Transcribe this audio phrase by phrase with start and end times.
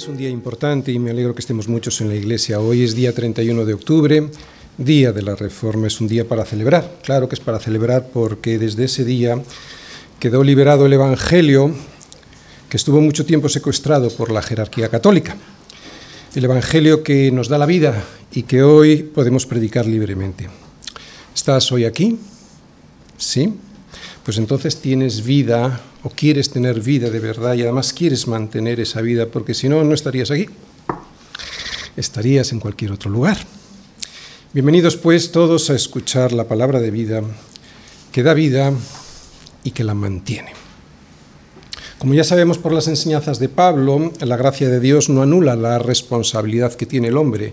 [0.00, 2.58] Es un día importante y me alegro que estemos muchos en la iglesia.
[2.58, 4.30] Hoy es día 31 de octubre,
[4.78, 5.88] día de la Reforma.
[5.88, 7.00] Es un día para celebrar.
[7.02, 9.42] Claro que es para celebrar porque desde ese día
[10.18, 11.74] quedó liberado el Evangelio
[12.70, 15.36] que estuvo mucho tiempo secuestrado por la jerarquía católica.
[16.34, 20.48] El Evangelio que nos da la vida y que hoy podemos predicar libremente.
[21.34, 22.18] ¿Estás hoy aquí?
[23.18, 23.52] ¿Sí?
[24.30, 29.00] Pues entonces tienes vida o quieres tener vida de verdad y además quieres mantener esa
[29.00, 30.46] vida, porque si no, no estarías aquí,
[31.96, 33.38] estarías en cualquier otro lugar.
[34.52, 37.24] Bienvenidos pues todos a escuchar la palabra de vida
[38.12, 38.72] que da vida
[39.64, 40.52] y que la mantiene.
[41.98, 45.80] Como ya sabemos por las enseñanzas de Pablo, la gracia de Dios no anula la
[45.80, 47.52] responsabilidad que tiene el hombre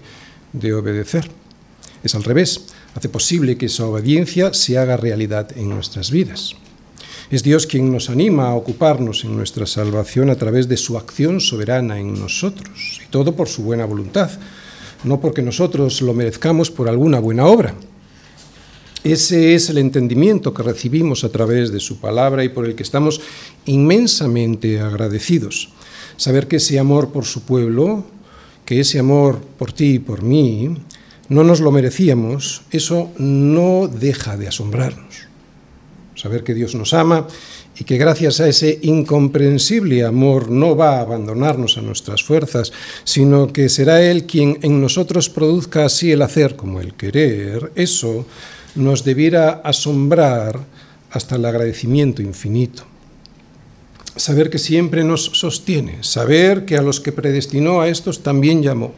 [0.53, 1.27] de obedecer.
[2.03, 6.55] Es al revés, hace posible que esa obediencia se haga realidad en nuestras vidas.
[7.29, 11.41] Es Dios quien nos anima a ocuparnos en nuestra salvación a través de su acción
[11.41, 14.31] soberana en nosotros, y todo por su buena voluntad,
[15.03, 17.75] no porque nosotros lo merezcamos por alguna buena obra.
[19.03, 22.83] Ese es el entendimiento que recibimos a través de su palabra y por el que
[22.83, 23.19] estamos
[23.65, 25.67] inmensamente agradecidos.
[26.15, 28.05] Saber que ese amor por su pueblo,
[28.63, 30.77] que ese amor por ti y por mí,
[31.27, 35.26] no nos lo merecíamos, eso no deja de asombrarnos
[36.17, 37.27] saber que Dios nos ama
[37.79, 42.73] y que gracias a ese incomprensible amor no va a abandonarnos a nuestras fuerzas,
[43.03, 48.25] sino que será Él quien en nosotros produzca así el hacer como el querer, eso
[48.75, 50.59] nos debiera asombrar
[51.11, 52.83] hasta el agradecimiento infinito.
[54.15, 58.93] Saber que siempre nos sostiene, saber que a los que predestinó a estos también llamó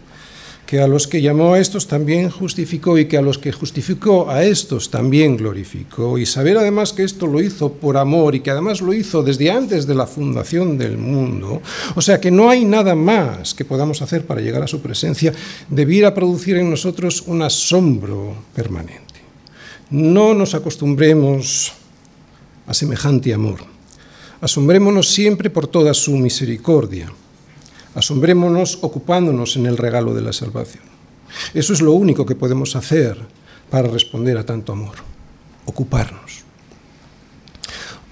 [0.70, 4.30] que a los que llamó a estos también justificó y que a los que justificó
[4.30, 6.20] a estos también glorificó.
[6.20, 9.50] Y saber además que esto lo hizo por amor y que además lo hizo desde
[9.50, 11.64] antes de la fundación del mundo.
[11.96, 15.34] O sea que no hay nada más que podamos hacer para llegar a su presencia,
[15.70, 19.24] debiera producir en nosotros un asombro permanente.
[19.90, 21.74] No nos acostumbremos
[22.68, 23.58] a semejante amor.
[24.40, 27.12] Asombrémonos siempre por toda su misericordia
[28.00, 30.86] Asombrémonos ocupándonos en el regalo de la salvación.
[31.54, 33.18] Eso es lo único que podemos hacer
[33.70, 34.96] para responder a tanto amor,
[35.66, 36.44] ocuparnos.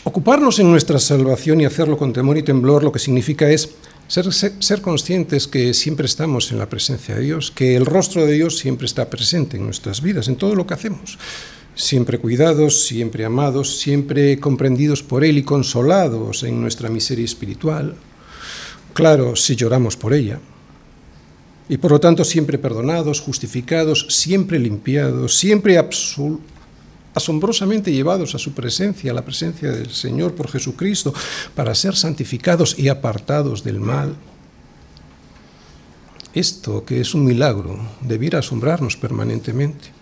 [0.03, 3.75] Ocuparnos en nuestra salvación y hacerlo con temor y temblor lo que significa es
[4.09, 8.57] ser, conscientes que siempre estamos en la presencia de Dios, que el rostro de Dios
[8.57, 11.17] siempre está presente en nuestras vidas, en todo lo que hacemos.
[11.75, 17.95] Siempre cuidados, siempre amados, siempre comprendidos por Él y consolados en nuestra miseria espiritual,
[18.97, 20.39] Claro, si lloramos por ella.
[21.69, 25.77] Y por lo tanto siempre perdonados, justificados, siempre limpiados, siempre
[27.13, 31.13] asombrosamente llevados a su presencia, a la presencia del Señor por Jesucristo,
[31.53, 34.15] para ser santificados y apartados del mal.
[36.33, 39.96] Esto, que es un milagro, debiera asombrarnos permanentemente.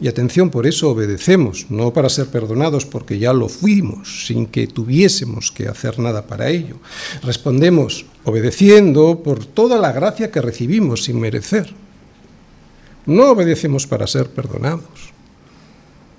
[0.00, 4.66] Y atención, por eso obedecemos, no para ser perdonados, porque ya lo fuimos, sin que
[4.66, 6.76] tuviésemos que hacer nada para ello.
[7.22, 11.72] Respondemos obedeciendo por toda la gracia que recibimos sin merecer.
[13.06, 15.12] No obedecemos para ser perdonados.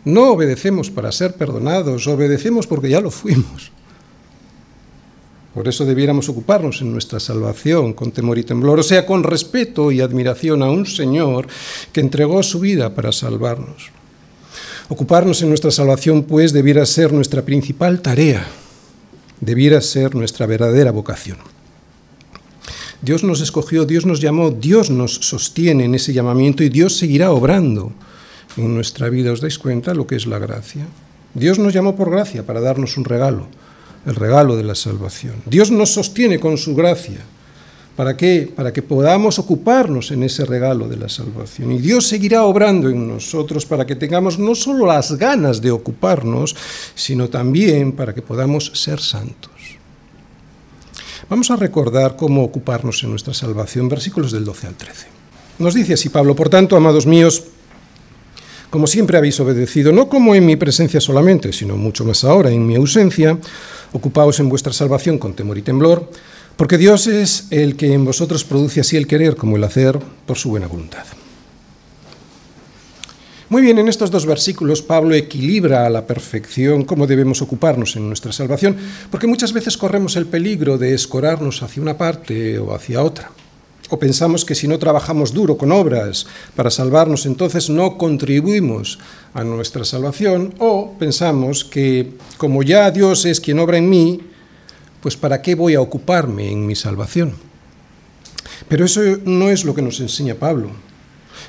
[0.06, 3.72] No obedecemos para ser perdonados, obedecemos porque ya lo fuimos.
[5.55, 9.89] Por eso debiéramos ocuparnos en nuestra salvación con temor y temblor, o sea, con respeto
[9.89, 11.47] y admiración a un Señor
[11.93, 13.89] que entregó su vida para salvarnos.
[14.89, 18.45] Ocuparnos en nuestra salvación, pues, debiera ser nuestra principal tarea,
[19.39, 21.38] debiera ser nuestra verdadera vocación.
[23.01, 27.31] Dios nos escogió, Dios nos llamó, Dios nos sostiene en ese llamamiento y Dios seguirá
[27.31, 27.93] obrando
[28.57, 29.31] en nuestra vida.
[29.31, 30.85] ¿Os dais cuenta lo que es la gracia?
[31.33, 33.47] Dios nos llamó por gracia para darnos un regalo
[34.05, 35.35] el regalo de la salvación.
[35.45, 37.19] Dios nos sostiene con su gracia.
[37.96, 38.52] ¿Para qué?
[38.53, 41.72] Para que podamos ocuparnos en ese regalo de la salvación.
[41.72, 46.55] Y Dios seguirá obrando en nosotros para que tengamos no solo las ganas de ocuparnos,
[46.93, 49.52] sino también para que podamos ser santos.
[51.29, 55.08] Vamos a recordar cómo ocuparnos en nuestra salvación, versículos del 12 al 13.
[55.58, 57.46] Nos dice así Pablo, por tanto, amados míos,
[58.75, 62.67] como siempre habéis obedecido, no como en mi presencia solamente, sino mucho más ahora en
[62.67, 63.39] mi ausencia,
[63.93, 66.11] ocupaos en vuestra salvación con temor y temblor,
[66.57, 70.37] porque Dios es el que en vosotros produce así el querer como el hacer por
[70.37, 71.05] su buena voluntad.
[73.47, 78.09] Muy bien, en estos dos versículos Pablo equilibra a la perfección cómo debemos ocuparnos en
[78.09, 78.75] nuestra salvación,
[79.09, 83.31] porque muchas veces corremos el peligro de escorarnos hacia una parte o hacia otra.
[83.90, 88.97] O pensamos que si no trabajamos duro con obras para salvarnos, entonces no contribuimos
[89.34, 90.55] a nuestra salvación.
[90.58, 94.22] O pensamos que como ya Dios es quien obra en mí,
[95.02, 97.34] pues ¿para qué voy a ocuparme en mi salvación?
[98.67, 100.72] Pero eso no es lo que nos enseña Pablo.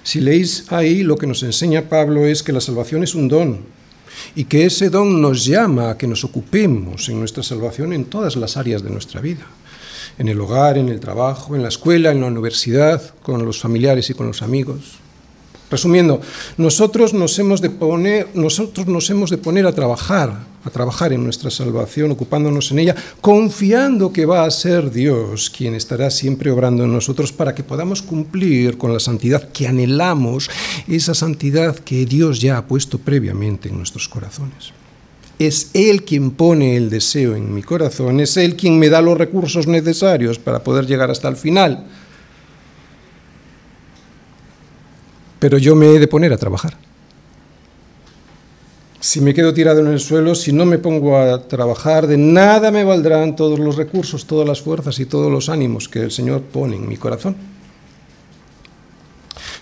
[0.03, 3.61] Si leéis ahí, lo que nos enseña Pablo es que la salvación es un don
[4.35, 8.37] y que ese don nos llama a que nos ocupemos en nuestra salvación en todas
[8.37, 9.47] las áreas de nuestra vida.
[10.19, 14.09] En el hogar, en el trabajo, en la escuela, en la universidad, con los familiares
[14.11, 14.99] y con los amigos.
[15.69, 16.21] Resumiendo,
[16.57, 21.25] nosotros nos hemos de poner, nosotros nos hemos de poner a trabajar, a trabajar en
[21.25, 26.85] nuestra salvación, ocupándonos en ella, confiando que va a ser Dios quien estará siempre obrando
[26.85, 30.49] en nosotros para que podamos cumplir con la santidad que anhelamos,
[30.87, 34.73] esa santidad que Dios ya ha puesto previamente en nuestros corazones.
[35.38, 39.19] Es Él quien pone el deseo en mi corazón, es Él quien me da los
[39.19, 41.87] recursos necesarios para poder llegar hasta el final.
[45.38, 46.77] pero yo me he de poner a trabajar.
[48.99, 52.71] Si me quedo tirado en el suelo, si no me pongo a trabajar, de nada
[52.73, 56.43] me valdrán todos los recursos, todas las fuerzas y todos los ánimos que el Señor
[56.43, 57.37] pone en mi corazón.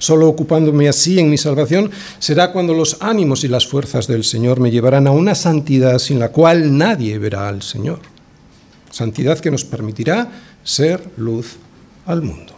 [0.05, 4.61] Solo ocupándome así en mi salvación será cuando los ánimos y las fuerzas del Señor
[4.61, 8.01] me llevarán a una santidad sin la cual nadie verá al Señor.
[8.91, 10.31] Santidad que nos permitirá
[10.63, 11.57] ser luz
[12.05, 12.53] al mundo.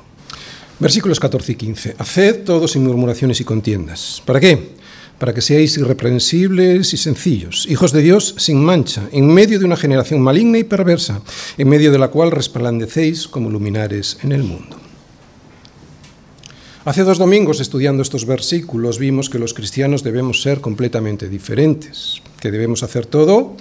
[0.81, 1.95] Versículos 14 y 15.
[1.99, 4.21] Haced todo sin murmuraciones y contiendas.
[4.25, 4.73] ¿Para qué?
[5.17, 9.77] Para que seáis irreprensibles y sencillos, hijos de Dios sin mancha, en medio de una
[9.77, 11.23] generación maligna y perversa,
[11.57, 14.86] en medio de la cual resplandecéis como luminares en el mundo.
[16.87, 22.53] Hace dos domingos, estudiando estos versículos, vimos que los cristianos debemos ser completamente diferentes, que
[22.53, 23.57] debemos hacer todo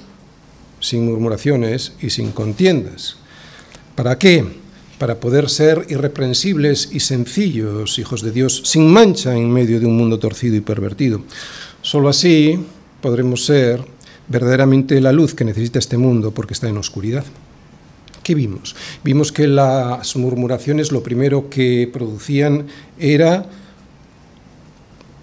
[0.80, 3.18] sin murmuraciones y sin contiendas.
[3.96, 4.46] ¿Para qué?
[5.00, 9.98] para poder ser irreprensibles y sencillos hijos de Dios, sin mancha en medio de un
[9.98, 11.22] mundo torcido y pervertido.
[11.82, 12.60] Solo así
[13.02, 13.84] podremos ser
[14.28, 17.26] verdaderamente la luz que necesita este mundo porque está en oscuridad.
[18.26, 18.76] ¿Qué vimos?
[19.04, 22.66] Vimos que las murmuraciones lo primero que producían
[22.98, 23.46] era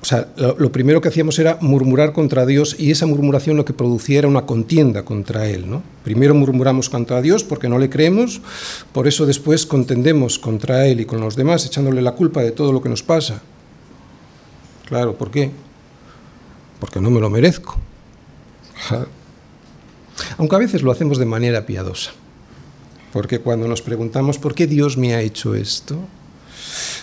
[0.00, 3.72] o sea, lo, primero que hacíamos era murmurar contra Dios y esa murmuración lo que
[3.72, 5.68] producía era una contienda contra Él.
[5.68, 5.82] ¿no?
[6.04, 8.40] Primero murmuramos contra Dios porque no le creemos,
[8.92, 12.72] por eso después contendemos contra Él y con los demás, echándole la culpa de todo
[12.72, 13.42] lo que nos pasa.
[14.86, 15.50] Claro, ¿por qué?
[16.78, 17.76] Porque no me lo merezco.
[20.38, 22.12] Aunque a veces lo hacemos de manera piadosa.
[23.12, 25.96] Porque cuando nos preguntamos por qué Dios me ha hecho esto,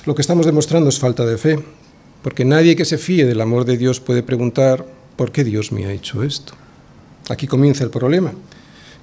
[0.06, 1.60] lo que estamos demostrando es falta de fe
[2.22, 4.86] porque nadie que se fíe del amor de Dios puede preguntar,
[5.16, 6.54] ¿por qué Dios me ha hecho esto?
[7.30, 8.34] Aquí comienza el problema,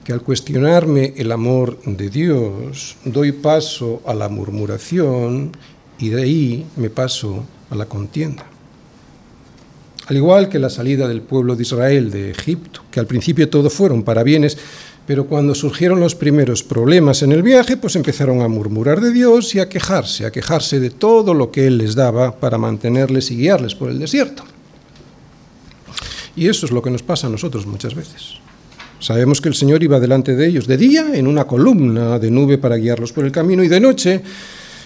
[0.04, 5.52] que al cuestionarme el amor de Dios, doy paso a la murmuración
[5.98, 8.44] y de ahí me paso a la contienda.
[10.08, 13.70] Al igual que la salida del pueblo de Israel de Egipto, que al principio todo
[13.70, 14.58] fueron para bienes,
[15.06, 19.54] pero cuando surgieron los primeros problemas en el viaje, pues empezaron a murmurar de Dios
[19.54, 23.36] y a quejarse, a quejarse de todo lo que Él les daba para mantenerles y
[23.36, 24.42] guiarles por el desierto.
[26.34, 28.34] Y eso es lo que nos pasa a nosotros muchas veces.
[28.98, 32.58] Sabemos que el Señor iba delante de ellos de día en una columna de nube
[32.58, 34.22] para guiarlos por el camino y de noche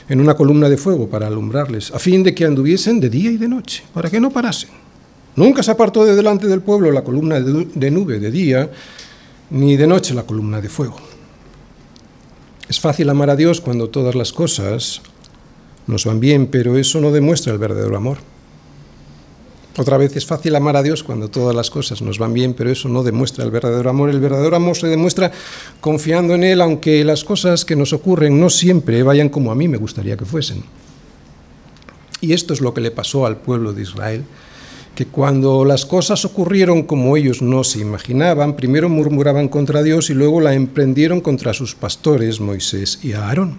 [0.09, 3.37] en una columna de fuego para alumbrarles, a fin de que anduviesen de día y
[3.37, 4.71] de noche, para que no parasen.
[5.37, 8.71] Nunca se apartó de delante del pueblo la columna de nube de día
[9.50, 10.97] ni de noche la columna de fuego.
[12.69, 15.02] Es fácil amar a Dios cuando todas las cosas
[15.87, 18.19] nos van bien, pero eso no demuestra el verdadero amor.
[19.76, 22.71] Otra vez es fácil amar a Dios cuando todas las cosas nos van bien, pero
[22.71, 24.11] eso no demuestra el verdadero amor.
[24.11, 25.33] El verdadero amor se demuestra
[25.80, 29.69] confiando en Él, aunque las cosas que nos ocurren no siempre vayan como a mí
[29.69, 30.64] me gustaría que fuesen.
[32.21, 34.25] Y esto es lo que le pasó al pueblo de Israel
[35.00, 40.12] que cuando las cosas ocurrieron como ellos no se imaginaban, primero murmuraban contra Dios y
[40.12, 43.57] luego la emprendieron contra sus pastores, Moisés y Aarón.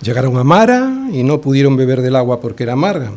[0.00, 3.12] Llegaron a Mara y no pudieron beber del agua porque era amarga.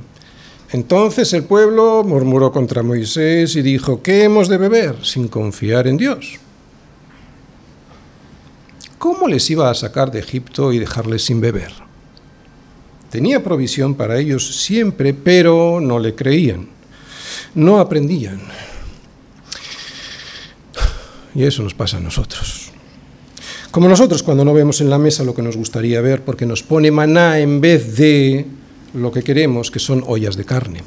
[0.73, 5.95] Entonces el pueblo murmuró contra Moisés y dijo, ¿qué hemos de beber sin confiar en
[5.95, 6.39] Dios?
[8.97, 11.71] ¿Cómo les iba a sacar de Egipto y dejarles sin beber?
[13.11, 16.69] Tenía provisión para ellos siempre, pero no le creían,
[17.53, 18.39] no aprendían.
[21.35, 22.71] Y eso nos pasa a nosotros.
[23.69, 26.63] Como nosotros cuando no vemos en la mesa lo que nos gustaría ver, porque nos
[26.63, 28.45] pone maná en vez de
[28.93, 30.81] lo que queremos, que son ollas de carne.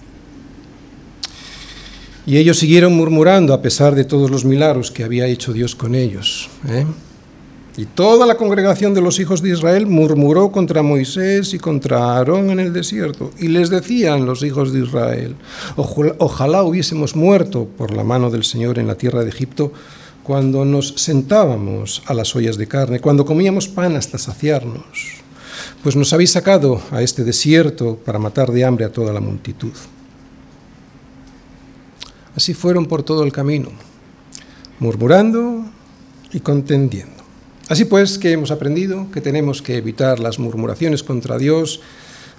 [2.27, 5.95] Y ellos siguieron murmurando a pesar de todos los milagros que había hecho Dios con
[5.95, 6.49] ellos.
[6.69, 6.87] ¿eh?
[7.77, 12.51] Y toda la congregación de los hijos de Israel murmuró contra Moisés y contra Aarón
[12.51, 13.33] en el desierto.
[13.39, 15.35] Y les decían los hijos de Israel,
[15.77, 19.73] ojalá hubiésemos muerto por la mano del Señor en la tierra de Egipto,
[20.23, 24.85] cuando nos sentábamos a las ollas de carne, cuando comíamos pan hasta saciarnos,
[25.83, 29.73] pues nos habéis sacado a este desierto para matar de hambre a toda la multitud.
[32.37, 33.69] Así fueron por todo el camino,
[34.79, 35.65] murmurando
[36.33, 37.14] y contendiendo.
[37.69, 41.81] Así pues, que hemos aprendido que tenemos que evitar las murmuraciones contra Dios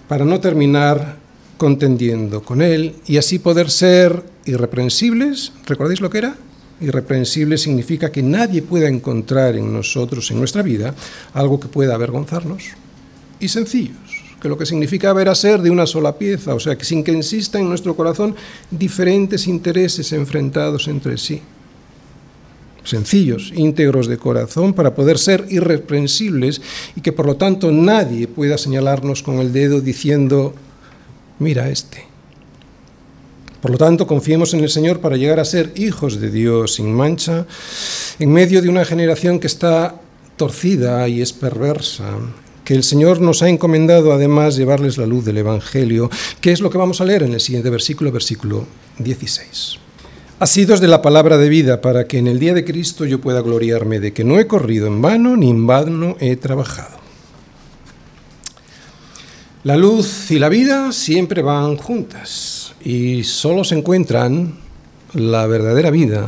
[0.08, 1.18] para no terminar
[1.58, 5.52] contendiendo con Él y así poder ser irreprensibles.
[5.66, 6.36] ¿Recordáis lo que era?
[6.80, 10.94] Irreprensible significa que nadie pueda encontrar en nosotros, en nuestra vida,
[11.34, 12.64] algo que pueda avergonzarnos.
[13.40, 16.78] Y sencillos, que lo que significa ver a ser de una sola pieza, o sea,
[16.78, 18.36] que sin que insista en nuestro corazón
[18.70, 21.42] diferentes intereses enfrentados entre sí.
[22.86, 26.62] Sencillos, íntegros de corazón, para poder ser irreprensibles
[26.96, 30.54] y que por lo tanto nadie pueda señalarnos con el dedo diciendo,
[31.40, 32.16] mira este
[33.66, 36.94] por lo tanto, confiemos en el Señor para llegar a ser hijos de Dios sin
[36.94, 37.48] mancha,
[38.20, 39.96] en medio de una generación que está
[40.38, 42.12] torcida y es perversa,
[42.64, 46.12] que el Señor nos ha encomendado además llevarles la luz del Evangelio,
[46.42, 48.68] que es lo que vamos a leer en el siguiente versículo, versículo
[49.00, 49.85] 16.
[50.38, 53.40] Asidos de la palabra de vida, para que en el día de Cristo yo pueda
[53.40, 56.98] gloriarme de que no he corrido en vano ni en vano he trabajado.
[59.64, 64.60] La luz y la vida siempre van juntas y solo se encuentran
[65.14, 66.26] la verdadera vida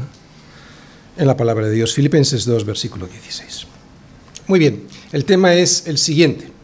[1.17, 1.93] en la palabra de Dios.
[1.93, 3.67] Filipenses 2, versículo 16.
[4.47, 6.56] Muy bien, el tema es el siguiente.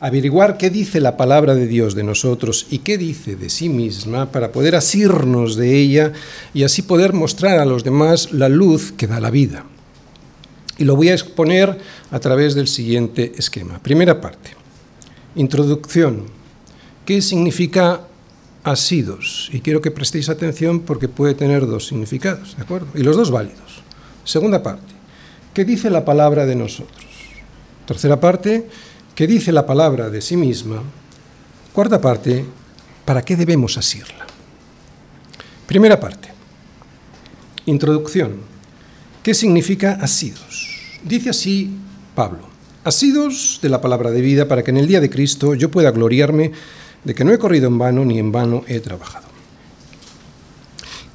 [0.00, 4.30] Averiguar qué dice la palabra de Dios de nosotros y qué dice de sí misma
[4.30, 6.12] para poder asirnos de ella
[6.54, 9.64] y así poder mostrar a los demás la luz que da la vida.
[10.78, 11.78] Y lo voy a exponer
[12.10, 13.82] a través del siguiente esquema.
[13.82, 14.50] Primera parte.
[15.34, 16.26] Introducción.
[17.04, 18.02] ¿Qué significa
[18.70, 19.48] asidos.
[19.52, 22.88] Y quiero que prestéis atención porque puede tener dos significados, ¿de acuerdo?
[22.94, 23.82] Y los dos válidos.
[24.24, 24.92] Segunda parte,
[25.54, 27.06] ¿qué dice la palabra de nosotros?
[27.86, 28.68] Tercera parte,
[29.18, 30.80] ¿qué dice la palabra de sí misma?
[31.72, 32.44] Cuarta parte,
[33.04, 34.24] ¿para qué debemos asirla?
[35.66, 36.28] Primera parte,
[37.66, 38.36] introducción.
[39.20, 40.68] ¿Qué significa asidos?
[41.02, 41.68] Dice así
[42.14, 42.46] Pablo,
[42.84, 45.90] asidos de la palabra de vida para que en el día de Cristo yo pueda
[45.90, 46.52] gloriarme
[47.02, 49.26] de que no he corrido en vano ni en vano he trabajado.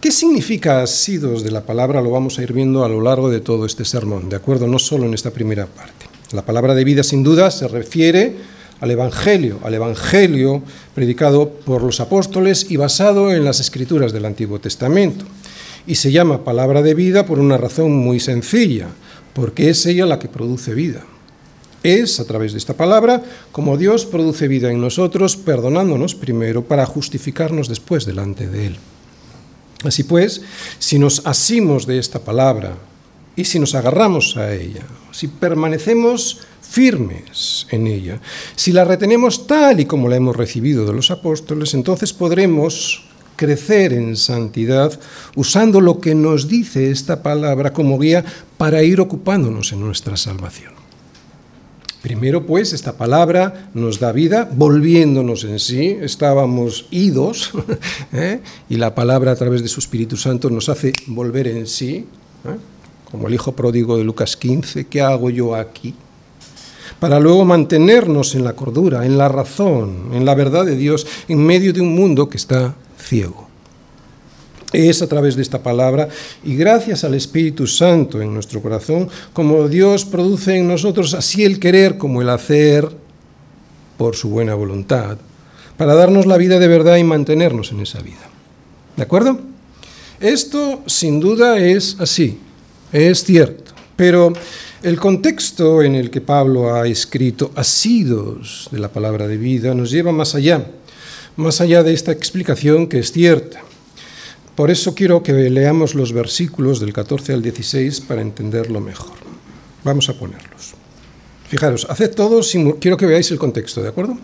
[0.01, 2.01] ¿Qué significa asidos de la palabra?
[2.01, 4.67] Lo vamos a ir viendo a lo largo de todo este sermón, ¿de acuerdo?
[4.67, 6.12] No solo en esta primera parte.
[6.33, 8.35] La palabra de vida, sin duda, se refiere
[8.81, 10.63] al Evangelio, al Evangelio
[10.95, 15.25] predicado por los apóstoles y basado en las escrituras del Antiguo Testamento.
[15.85, 18.87] Y se llama palabra de vida por una razón muy sencilla,
[19.33, 21.05] porque es ella la que produce vida.
[21.83, 23.21] Es a través de esta palabra
[23.51, 28.77] como Dios produce vida en nosotros, perdonándonos primero para justificarnos después delante de Él.
[29.83, 30.41] Así pues,
[30.79, 32.75] si nos asimos de esta palabra
[33.35, 38.19] y si nos agarramos a ella, si permanecemos firmes en ella,
[38.55, 43.03] si la retenemos tal y como la hemos recibido de los apóstoles, entonces podremos
[43.35, 44.99] crecer en santidad
[45.35, 48.23] usando lo que nos dice esta palabra como guía
[48.57, 50.73] para ir ocupándonos en nuestra salvación.
[52.03, 57.51] Primero, pues, esta palabra nos da vida, volviéndonos en sí, estábamos idos,
[58.11, 58.41] ¿eh?
[58.67, 62.05] y la palabra a través de su Espíritu Santo nos hace volver en sí,
[62.43, 62.57] ¿eh?
[63.13, 65.93] Como el Hijo pródigo de Lucas 15, ¿qué hago yo aquí?
[66.99, 71.37] Para luego mantenernos en la cordura, en la razón, en la verdad de Dios, en
[71.37, 73.47] medio de un mundo que está ciego.
[74.71, 76.09] Es a través de esta palabra
[76.43, 81.59] y gracias al Espíritu Santo en nuestro corazón como Dios produce en nosotros así el
[81.59, 82.89] querer como el hacer
[83.95, 85.19] por su buena voluntad,
[85.77, 88.27] para darnos la vida de verdad y mantenernos en esa vida.
[88.97, 89.39] ¿De acuerdo?
[90.19, 92.39] Esto sin duda es así,
[92.93, 94.31] es cierto, pero
[94.83, 99.91] el contexto en el que Pablo ha escrito asidos de la palabra de vida nos
[99.91, 100.67] lleva más allá,
[101.35, 103.61] más allá de esta explicación que es cierta.
[104.55, 109.15] Por eso quiero que leamos los versículos del 14 al 16 para entenderlo mejor.
[109.83, 110.75] Vamos a ponerlos.
[111.49, 112.73] Fijaros, haced todo sin...
[112.73, 114.17] Quiero que veáis el contexto, ¿de acuerdo?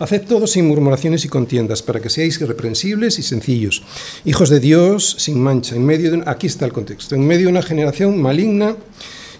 [0.00, 3.84] Haced todo sin murmuraciones y contiendas, para que seáis irreprensibles y sencillos,
[4.24, 6.20] hijos de Dios sin mancha, en medio.
[6.26, 8.76] Aquí está el contexto, en medio de una generación maligna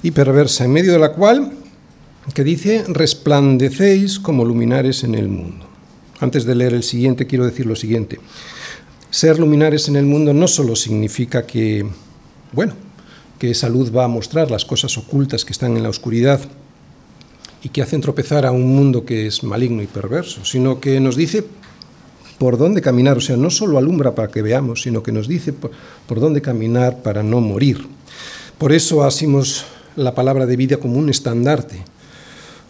[0.03, 1.53] y perversa, en medio de la cual,
[2.35, 5.67] que dice, resplandecéis como luminares en el mundo.
[6.21, 8.21] Antes de leer el siguiente, quiero decir lo siguiente.
[9.11, 11.85] Ser luminares en el mundo no solo significa que,
[12.53, 12.75] bueno,
[13.39, 16.41] que esa luz va a mostrar las cosas ocultas que están en la oscuridad
[17.65, 21.17] y que hacen tropezar a un mundo que es maligno y perverso, sino que nos
[21.17, 21.45] dice
[22.39, 25.55] por dónde caminar, o sea, no solo alumbra para que veamos, sino que nos dice
[25.55, 27.87] por, dónde caminar para no morir.
[28.59, 29.65] Por eso asimos
[29.97, 31.83] la palabra de vida como un estandarte,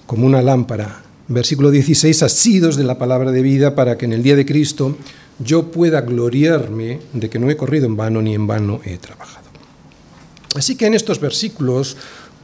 [0.06, 1.02] como una lámpara.
[1.26, 4.96] Versículo 16, asidos de la palabra de vida para que en el día de Cristo
[5.40, 9.44] yo pueda gloriarme de que no he corrido en vano ni en vano he trabajado.
[10.54, 11.96] Así que en estos versículos,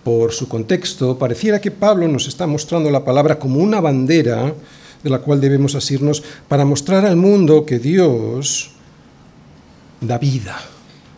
[0.04, 4.54] por su contexto, pareciera que Pablo nos está mostrando la palabra como una bandera
[5.02, 8.72] de la cual debemos asirnos para mostrar al mundo que Dios
[10.00, 10.58] da vida,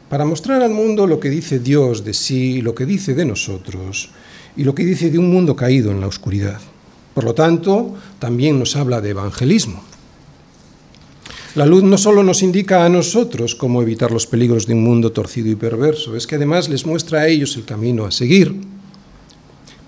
[0.09, 4.11] para mostrar al mundo lo que dice Dios de sí, lo que dice de nosotros
[4.57, 6.61] y lo que dice de un mundo caído en la oscuridad.
[7.15, 9.92] Por lo tanto, también nos habla de evangelismo.
[11.55, 15.13] La luz no solo nos indica a nosotros cómo evitar los peligros de un mundo
[15.13, 18.57] torcido y perverso, es que además les muestra a ellos el camino a seguir.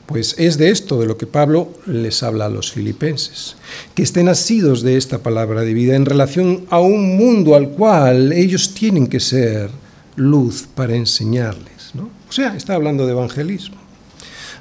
[0.04, 3.56] Pues es de esto de lo que Pablo les habla a los filipenses,
[3.94, 8.34] que estén asidos de esta palabra de vida en relación a un mundo al cual
[8.34, 9.70] ellos tienen que ser
[10.16, 11.92] luz para enseñarles.
[11.94, 12.10] ¿no?
[12.28, 13.83] O sea, está hablando de evangelismo.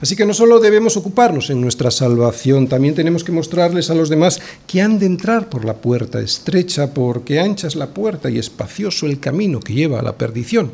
[0.03, 4.09] Así que no solo debemos ocuparnos en nuestra salvación, también tenemos que mostrarles a los
[4.09, 8.37] demás que han de entrar por la puerta estrecha, porque ancha es la puerta y
[8.37, 10.73] espacioso el camino que lleva a la perdición.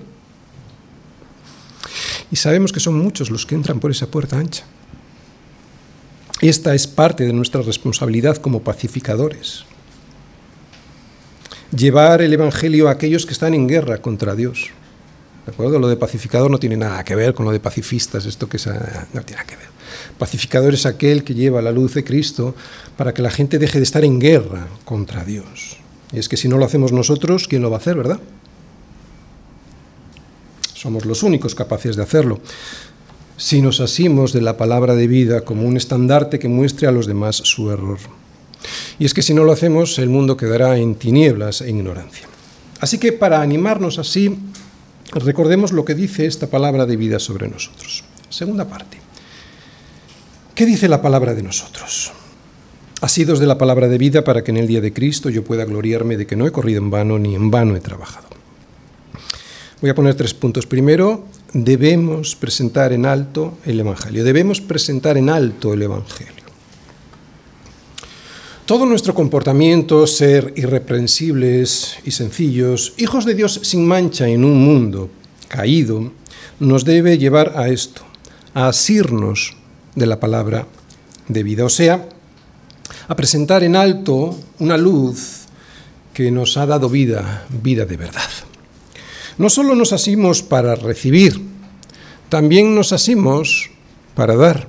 [2.31, 4.63] Y sabemos que son muchos los que entran por esa puerta ancha.
[6.41, 9.63] Esta es parte de nuestra responsabilidad como pacificadores.
[11.69, 14.71] Llevar el Evangelio a aquellos que están en guerra contra Dios.
[15.49, 15.79] ¿De acuerdo?
[15.79, 19.23] Lo de pacificador no tiene nada que ver con lo de pacifistas, esto que no
[19.23, 19.65] tiene nada que ver.
[20.19, 22.53] Pacificador es aquel que lleva la luz de Cristo
[22.95, 25.77] para que la gente deje de estar en guerra contra Dios.
[26.13, 28.19] Y es que si no lo hacemos nosotros, ¿quién lo va a hacer, verdad?
[30.75, 32.41] Somos los únicos capaces de hacerlo.
[33.35, 37.07] Si nos asimos de la palabra de vida como un estandarte que muestre a los
[37.07, 37.97] demás su error.
[38.99, 42.27] Y es que si no lo hacemos, el mundo quedará en tinieblas e ignorancia.
[42.81, 44.37] Así que para animarnos así,
[45.11, 48.03] recordemos lo que dice esta palabra de vida sobre nosotros.
[48.29, 48.97] Segunda parte.
[50.55, 52.11] ¿Qué dice la palabra de nosotros?
[53.01, 55.65] Asidos de la palabra de vida para que en el día de Cristo yo pueda
[55.65, 58.27] gloriarme de que no he corrido en vano ni en vano he trabajado.
[59.81, 60.65] Voy a poner tres puntos.
[60.65, 64.25] Primero, debemos presentar en alto el Evangelio.
[64.25, 66.38] Debemos presentar en alto el Evangelio.
[68.69, 75.09] Todo nuestro comportamiento, ser irreprensibles y sencillos, hijos de Dios sin mancha en un mundo
[75.47, 76.11] caído,
[76.59, 78.03] nos debe llevar a esto,
[78.53, 79.55] a asirnos
[79.95, 80.67] de la palabra
[81.27, 82.09] de vida, o sea,
[83.07, 85.45] a presentar en alto una luz
[86.13, 88.29] que nos ha dado vida, vida de verdad.
[89.39, 91.41] No solo nos asimos para recibir,
[92.29, 93.71] también nos asimos
[94.13, 94.67] para dar.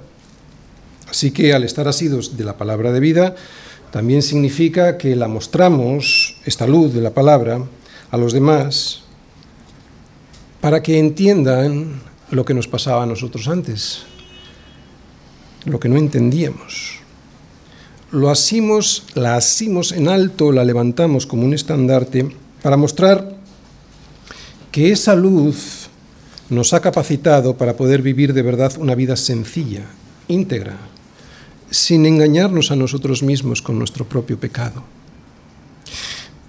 [1.10, 3.36] Así que al estar asidos de la palabra de vida,
[3.90, 7.64] también significa que la mostramos, esta luz de la palabra,
[8.10, 9.02] a los demás,
[10.60, 12.00] para que entiendan
[12.30, 14.02] lo que nos pasaba a nosotros antes,
[15.64, 17.00] lo que no entendíamos.
[18.12, 22.28] Lo asimos, la asimos en alto, la levantamos como un estandarte
[22.62, 23.36] para mostrar
[24.70, 25.88] que esa luz
[26.48, 29.86] nos ha capacitado para poder vivir de verdad una vida sencilla,
[30.28, 30.76] íntegra,
[31.70, 34.82] sin engañarnos a nosotros mismos con nuestro propio pecado.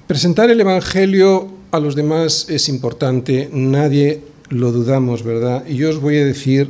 [0.07, 5.65] Presentar el Evangelio a los demás es importante, nadie lo dudamos, ¿verdad?
[5.67, 6.69] Y yo os voy a decir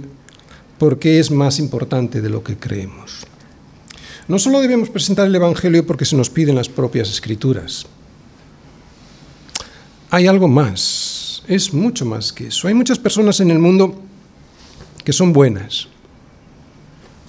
[0.78, 3.26] por qué es más importante de lo que creemos.
[4.28, 7.86] No solo debemos presentar el Evangelio porque se nos piden las propias escrituras,
[10.12, 12.68] hay algo más es mucho más que eso.
[12.68, 14.00] Hay muchas personas en el mundo
[15.04, 15.88] que son buenas,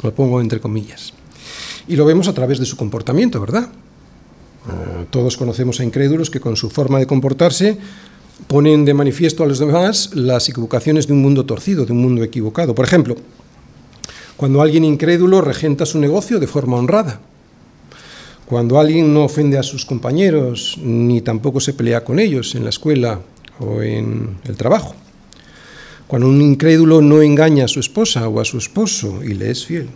[0.02, 1.12] lo pongo entre comillas,
[1.88, 3.68] y lo vemos a través de su comportamiento, ¿verdad?
[4.68, 7.78] Eh, todos conocemos a incrédulos que con su forma de comportarse
[8.46, 12.22] ponen de manifiesto a los demás las equivocaciones de un mundo torcido, de un mundo
[12.22, 12.74] equivocado.
[12.74, 13.16] Por ejemplo,
[14.36, 17.20] cuando alguien incrédulo regenta su negocio de forma honrada,
[18.46, 22.70] cuando alguien no ofende a sus compañeros ni tampoco se pelea con ellos en la
[22.70, 23.20] escuela
[23.58, 24.94] o en el trabajo.
[26.12, 29.64] Cuando un incrédulo no engaña a su esposa o a su esposo y le es
[29.64, 29.88] fiel.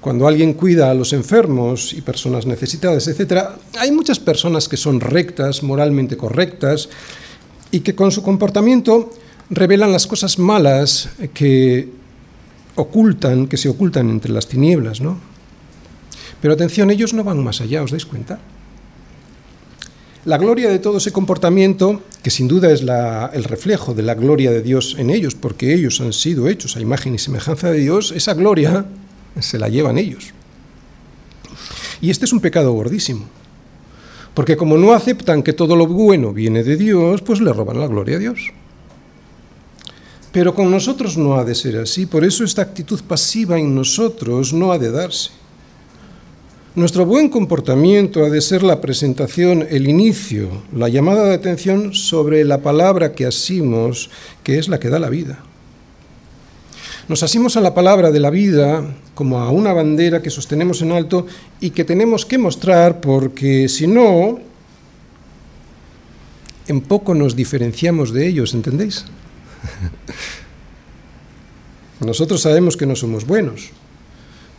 [0.00, 3.50] Cuando alguien cuida a los enfermos y personas necesitadas, etc.
[3.78, 6.88] Hay muchas personas que son rectas, moralmente correctas,
[7.70, 9.10] y que con su comportamiento
[9.50, 11.90] revelan las cosas malas que
[12.76, 15.18] ocultan, que se ocultan entre las tinieblas, ¿no?
[16.40, 18.38] Pero atención, ellos no van más allá, ¿os dais cuenta?
[20.26, 24.50] La gloria de todo ese comportamiento, que sin duda es el reflejo de la gloria
[24.50, 28.12] de Dios en ellos, porque ellos han sido hechos a imagen y semejanza de Dios,
[28.14, 28.84] esa gloria
[29.40, 30.34] se la llevan ellos.
[32.02, 33.24] Y este es un pecado gordísimo,
[34.34, 37.86] porque como no aceptan que todo lo bueno viene de Dios, pues le roban la
[37.86, 38.52] gloria a Dios.
[40.32, 44.52] Pero con nosotros no ha de ser así, por eso esta actitud pasiva en nosotros
[44.52, 45.39] no ha de darse.
[46.76, 52.44] Nuestro buen comportamiento ha de ser la presentación, el inicio, la llamada de atención sobre
[52.44, 54.08] la palabra que asimos,
[54.44, 55.40] que es la que da la vida.
[57.08, 58.84] Nos asimos a la palabra de la vida
[59.16, 61.26] como a una bandera que sostenemos en alto
[61.58, 64.38] y que tenemos que mostrar porque si no,
[66.68, 69.06] en poco nos diferenciamos de ellos, ¿entendéis?
[71.98, 73.72] Nosotros sabemos que no somos buenos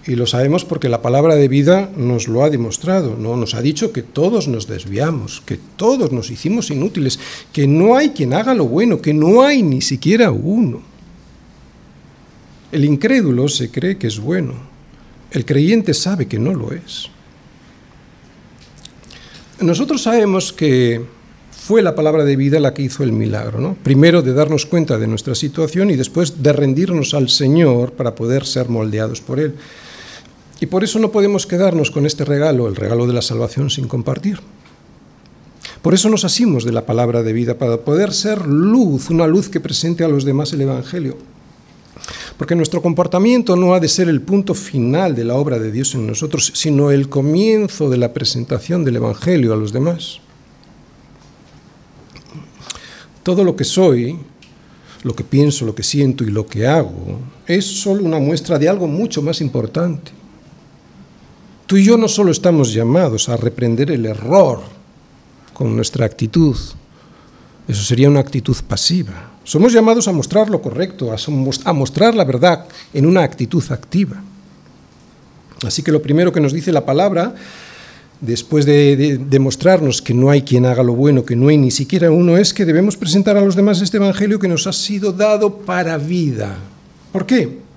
[0.05, 3.35] y lo sabemos porque la palabra de vida nos lo ha demostrado, ¿no?
[3.35, 7.19] Nos ha dicho que todos nos desviamos, que todos nos hicimos inútiles,
[7.53, 10.81] que no hay quien haga lo bueno, que no hay ni siquiera uno.
[12.71, 14.53] El incrédulo se cree que es bueno,
[15.31, 17.09] el creyente sabe que no lo es.
[19.59, 21.01] Nosotros sabemos que
[21.51, 23.75] fue la palabra de vida la que hizo el milagro, ¿no?
[23.75, 28.47] Primero de darnos cuenta de nuestra situación y después de rendirnos al Señor para poder
[28.47, 29.53] ser moldeados por Él.
[30.61, 33.87] Y por eso no podemos quedarnos con este regalo, el regalo de la salvación, sin
[33.87, 34.39] compartir.
[35.81, 39.49] Por eso nos asimos de la palabra de vida, para poder ser luz, una luz
[39.49, 41.17] que presente a los demás el Evangelio.
[42.37, 45.95] Porque nuestro comportamiento no ha de ser el punto final de la obra de Dios
[45.95, 50.19] en nosotros, sino el comienzo de la presentación del Evangelio a los demás.
[53.23, 54.19] Todo lo que soy,
[55.01, 58.69] lo que pienso, lo que siento y lo que hago, es solo una muestra de
[58.69, 60.20] algo mucho más importante.
[61.71, 64.59] Tú y yo no solo estamos llamados a reprender el error
[65.53, 66.53] con nuestra actitud,
[67.65, 69.31] eso sería una actitud pasiva.
[69.45, 71.15] Somos llamados a mostrar lo correcto,
[71.63, 74.21] a mostrar la verdad en una actitud activa.
[75.65, 77.35] Así que lo primero que nos dice la palabra,
[78.19, 82.11] después de demostrarnos que no hay quien haga lo bueno, que no hay ni siquiera
[82.11, 85.59] uno, es que debemos presentar a los demás este Evangelio que nos ha sido dado
[85.59, 86.57] para vida.
[87.13, 87.70] ¿Por qué?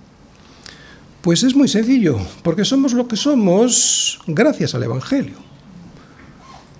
[1.25, 5.37] Pues es muy sencillo, porque somos lo que somos gracias al Evangelio.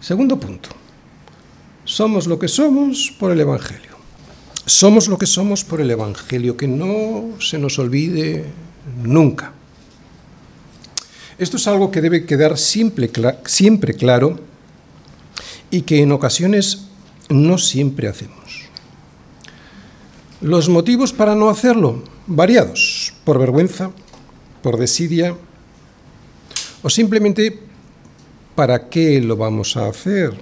[0.01, 0.69] Segundo punto,
[1.87, 3.97] somos lo que somos por el Evangelio.
[4.67, 8.45] Somos lo que somos por el Evangelio, que no se nos olvide
[9.03, 9.55] nunca.
[11.39, 14.41] Esto es algo que debe quedar siempre, claro
[15.71, 16.85] y que en ocasiones
[17.31, 18.69] no siempre hacemos.
[20.43, 23.91] Los motivos para no hacerlo, variados, por vergüenza,
[24.65, 25.37] por desidia,
[26.83, 27.61] o simplemente,
[28.55, 30.33] ¿para qué lo vamos a hacer?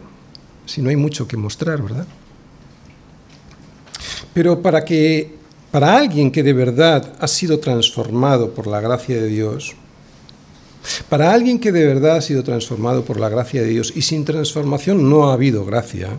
[0.65, 2.07] Si no hay mucho que mostrar, ¿verdad?
[4.33, 5.35] Pero para que
[5.73, 9.75] para alguien que de verdad ha sido transformado por la gracia de Dios,
[11.09, 14.25] para alguien que de verdad ha sido transformado por la gracia de Dios y sin
[14.25, 16.11] transformación no ha habido gracia,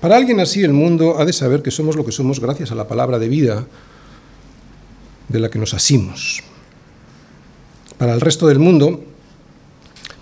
[0.00, 2.76] para alguien así el mundo ha de saber que somos lo que somos gracias a
[2.76, 3.66] la palabra de vida
[5.32, 6.42] de la que nos asimos.
[7.98, 9.02] Para el resto del mundo,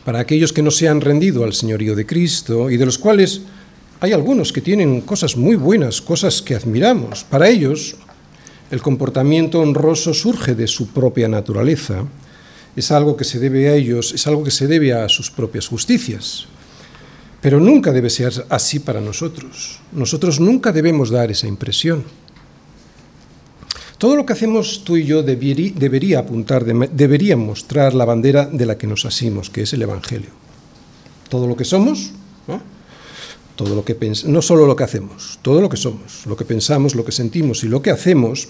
[0.04, 3.42] para aquellos que no se han rendido al señorío de Cristo y de los cuales
[4.00, 7.24] hay algunos que tienen cosas muy buenas, cosas que admiramos.
[7.24, 7.96] Para ellos,
[8.70, 12.04] el comportamiento honroso surge de su propia naturaleza.
[12.76, 15.68] Es algo que se debe a ellos, es algo que se debe a sus propias
[15.68, 16.46] justicias.
[17.42, 19.80] Pero nunca debe ser así para nosotros.
[19.92, 22.04] Nosotros nunca debemos dar esa impresión.
[24.00, 28.78] Todo lo que hacemos tú y yo debería, apuntar, debería mostrar la bandera de la
[28.78, 30.30] que nos asimos, que es el Evangelio.
[31.28, 32.12] Todo lo que somos,
[33.56, 36.94] todo lo que no solo lo que hacemos, todo lo que somos, lo que pensamos,
[36.94, 38.48] lo que sentimos y lo que hacemos,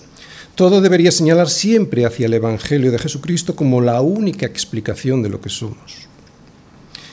[0.55, 5.41] todo debería señalar siempre hacia el Evangelio de Jesucristo como la única explicación de lo
[5.41, 6.07] que somos.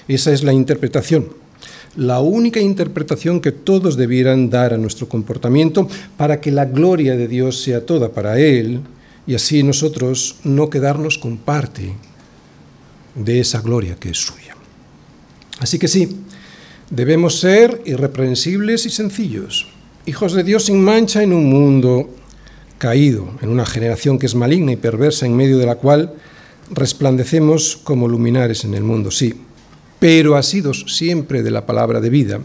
[0.07, 1.29] Esa es la interpretación,
[1.97, 7.27] la única interpretación que todos debieran dar a nuestro comportamiento para que la gloria de
[7.27, 8.79] Dios sea toda para Él
[9.25, 11.93] y así nosotros no quedarnos con parte
[13.15, 14.55] de esa gloria que es suya.
[15.59, 16.23] Así que sí,
[16.89, 19.67] Debemos ser irreprensibles y sencillos,
[20.05, 22.09] hijos de Dios sin mancha en un mundo
[22.77, 26.13] caído, en una generación que es maligna y perversa en medio de la cual
[26.71, 29.33] resplandecemos como luminares en el mundo, sí,
[29.99, 32.39] pero asidos siempre de la palabra de vida,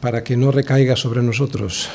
[0.00, 1.88] para que no recaiga sobre nosotros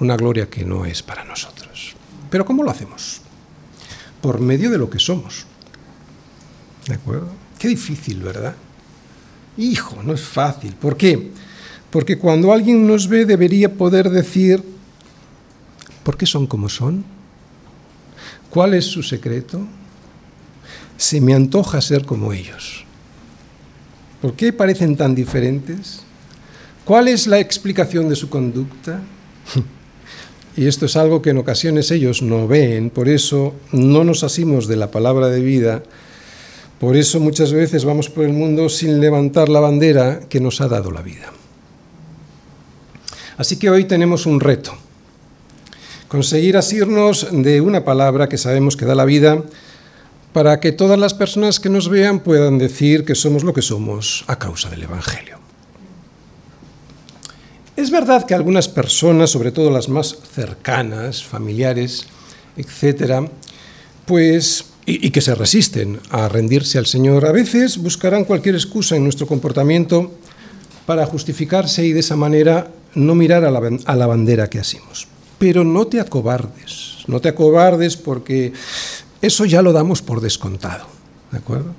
[0.00, 1.94] una gloria que no es para nosotros.
[2.30, 3.20] Pero ¿cómo lo hacemos?
[4.20, 5.46] Por medio de lo que somos.
[6.86, 7.28] ¿De acuerdo?
[7.58, 8.54] Qué difícil, ¿verdad?
[9.56, 10.74] Hijo, no es fácil.
[10.74, 11.30] ¿Por qué?
[11.90, 14.62] Porque cuando alguien nos ve debería poder decir,
[16.02, 17.04] ¿por qué son como son?
[18.50, 19.60] ¿Cuál es su secreto?
[20.96, 22.85] Se me antoja ser como ellos.
[24.20, 26.00] ¿Por qué parecen tan diferentes?
[26.84, 29.00] ¿Cuál es la explicación de su conducta?
[30.56, 34.68] y esto es algo que en ocasiones ellos no ven, por eso no nos asimos
[34.68, 35.82] de la palabra de vida,
[36.80, 40.68] por eso muchas veces vamos por el mundo sin levantar la bandera que nos ha
[40.68, 41.32] dado la vida.
[43.36, 44.74] Así que hoy tenemos un reto,
[46.08, 49.42] conseguir asirnos de una palabra que sabemos que da la vida
[50.36, 54.22] para que todas las personas que nos vean puedan decir que somos lo que somos
[54.26, 55.38] a causa del Evangelio.
[57.74, 62.06] Es verdad que algunas personas, sobre todo las más cercanas, familiares,
[62.54, 63.26] etcétera,
[64.04, 69.04] pues y, que se resisten a rendirse al Señor, a veces buscarán cualquier excusa en
[69.04, 70.12] nuestro comportamiento
[70.84, 75.08] para justificarse y de esa manera no mirar a la, a la bandera que asimos.
[75.38, 78.52] Pero no te acobardes, no te acobardes porque
[79.20, 80.86] eso ya lo damos por descontado,
[81.30, 81.72] ¿de acuerdo?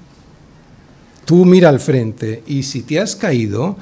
[1.26, 3.78] Tú mira al frente y si te has caído,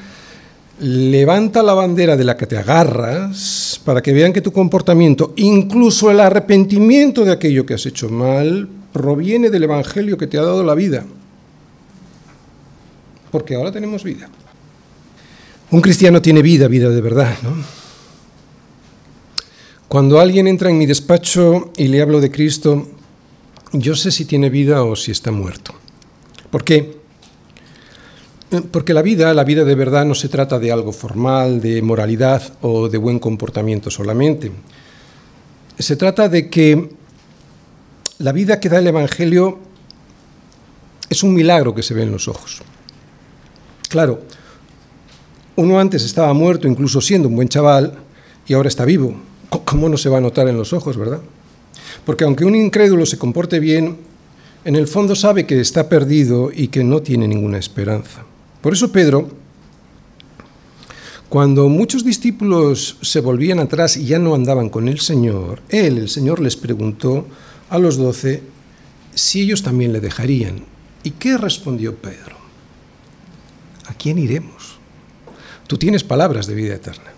[0.79, 6.11] levanta la bandera de la que te agarras para que vean que tu comportamiento, incluso
[6.11, 10.63] el arrepentimiento de aquello que has hecho mal, proviene del Evangelio que te ha dado
[10.63, 11.05] la vida.
[13.31, 14.29] Porque ahora tenemos vida.
[15.71, 17.55] Un cristiano tiene vida, vida de verdad, ¿no?
[19.87, 22.87] Cuando alguien entra en mi despacho y le hablo de Cristo,
[23.79, 25.73] yo sé si tiene vida o si está muerto.
[26.49, 26.97] ¿Por qué?
[28.71, 32.53] Porque la vida, la vida de verdad no se trata de algo formal, de moralidad
[32.61, 34.51] o de buen comportamiento solamente.
[35.77, 36.89] Se trata de que
[38.19, 39.59] la vida que da el Evangelio
[41.09, 42.61] es un milagro que se ve en los ojos.
[43.89, 44.21] Claro,
[45.57, 47.97] uno antes estaba muerto, incluso siendo un buen chaval,
[48.47, 49.15] y ahora está vivo.
[49.49, 51.21] ¿Cómo no se va a notar en los ojos, verdad?
[52.05, 53.97] Porque aunque un incrédulo se comporte bien,
[54.63, 58.23] en el fondo sabe que está perdido y que no tiene ninguna esperanza.
[58.61, 59.29] Por eso Pedro,
[61.29, 66.09] cuando muchos discípulos se volvían atrás y ya no andaban con el Señor, él, el
[66.09, 67.27] Señor, les preguntó
[67.69, 68.41] a los doce
[69.13, 70.63] si ellos también le dejarían.
[71.03, 72.35] ¿Y qué respondió Pedro?
[73.85, 74.77] ¿A quién iremos?
[75.67, 77.11] Tú tienes palabras de vida eterna.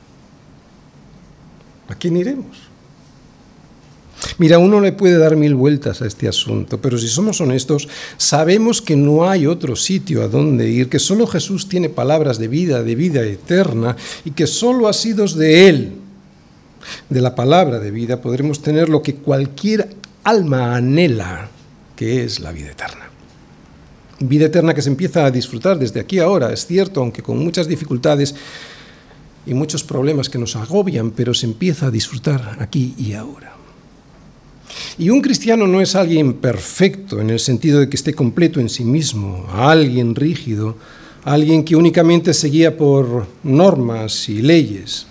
[1.87, 2.66] ¿A quién iremos?
[4.37, 8.81] Mira, uno le puede dar mil vueltas a este asunto, pero si somos honestos, sabemos
[8.81, 12.83] que no hay otro sitio a donde ir, que solo Jesús tiene palabras de vida,
[12.83, 15.91] de vida eterna, y que solo asidos de Él,
[17.09, 19.89] de la palabra de vida, podremos tener lo que cualquier
[20.23, 21.49] alma anhela,
[21.95, 23.09] que es la vida eterna.
[24.19, 27.67] Vida eterna que se empieza a disfrutar desde aquí ahora, es cierto, aunque con muchas
[27.67, 28.33] dificultades
[29.45, 33.56] y muchos problemas que nos agobian, pero se empieza a disfrutar aquí y ahora.
[34.97, 38.69] Y un cristiano no es alguien perfecto en el sentido de que esté completo en
[38.69, 40.75] sí mismo, alguien rígido,
[41.23, 45.07] alguien que únicamente se guía por normas y leyes.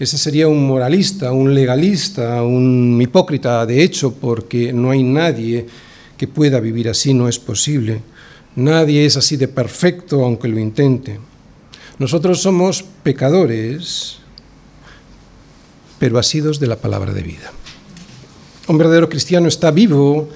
[0.00, 5.66] Ese sería un moralista, un legalista, un hipócrita, de hecho, porque no hay nadie
[6.16, 8.00] que pueda vivir así, no es posible.
[8.56, 11.18] Nadie es así de perfecto aunque lo intente.
[11.98, 14.18] Nosotros somos pecadores,
[15.98, 17.52] pero asidos de la palabra de vida.
[18.68, 20.28] Un verdadero cristiano está vivo,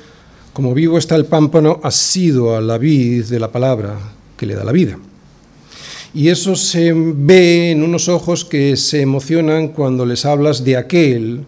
[0.54, 3.98] como vivo está el pámpano, asido a la vid de la palabra
[4.38, 4.98] que le da la vida.
[6.14, 11.44] Y eso se ve en unos ojos que se emocionan cuando les hablas de aquel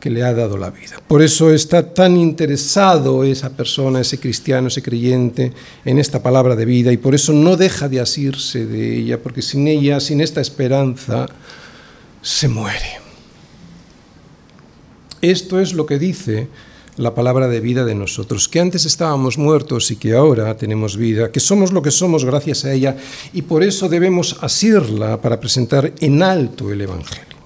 [0.00, 0.96] que le ha dado la vida.
[1.06, 5.52] Por eso está tan interesado esa persona, ese cristiano, ese creyente
[5.84, 9.40] en esta palabra de vida y por eso no deja de asirse de ella, porque
[9.40, 11.26] sin ella, sin esta esperanza,
[12.20, 13.01] se muere.
[15.22, 16.48] Esto es lo que dice
[16.96, 21.30] la palabra de vida de nosotros, que antes estábamos muertos y que ahora tenemos vida,
[21.30, 22.96] que somos lo que somos gracias a ella
[23.32, 27.36] y por eso debemos asirla para presentar en alto el Evangelio.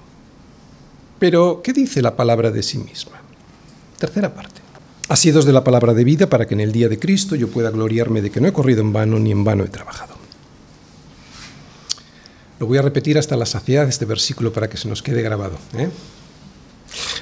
[1.19, 3.21] Pero, ¿qué dice la palabra de sí misma?
[3.97, 4.61] Tercera parte.
[5.07, 7.69] Asidos de la palabra de vida para que en el día de Cristo yo pueda
[7.69, 10.15] gloriarme de que no he corrido en vano ni en vano he trabajado.
[12.59, 15.57] Lo voy a repetir hasta la saciedad este versículo para que se nos quede grabado.
[15.77, 15.89] ¿eh?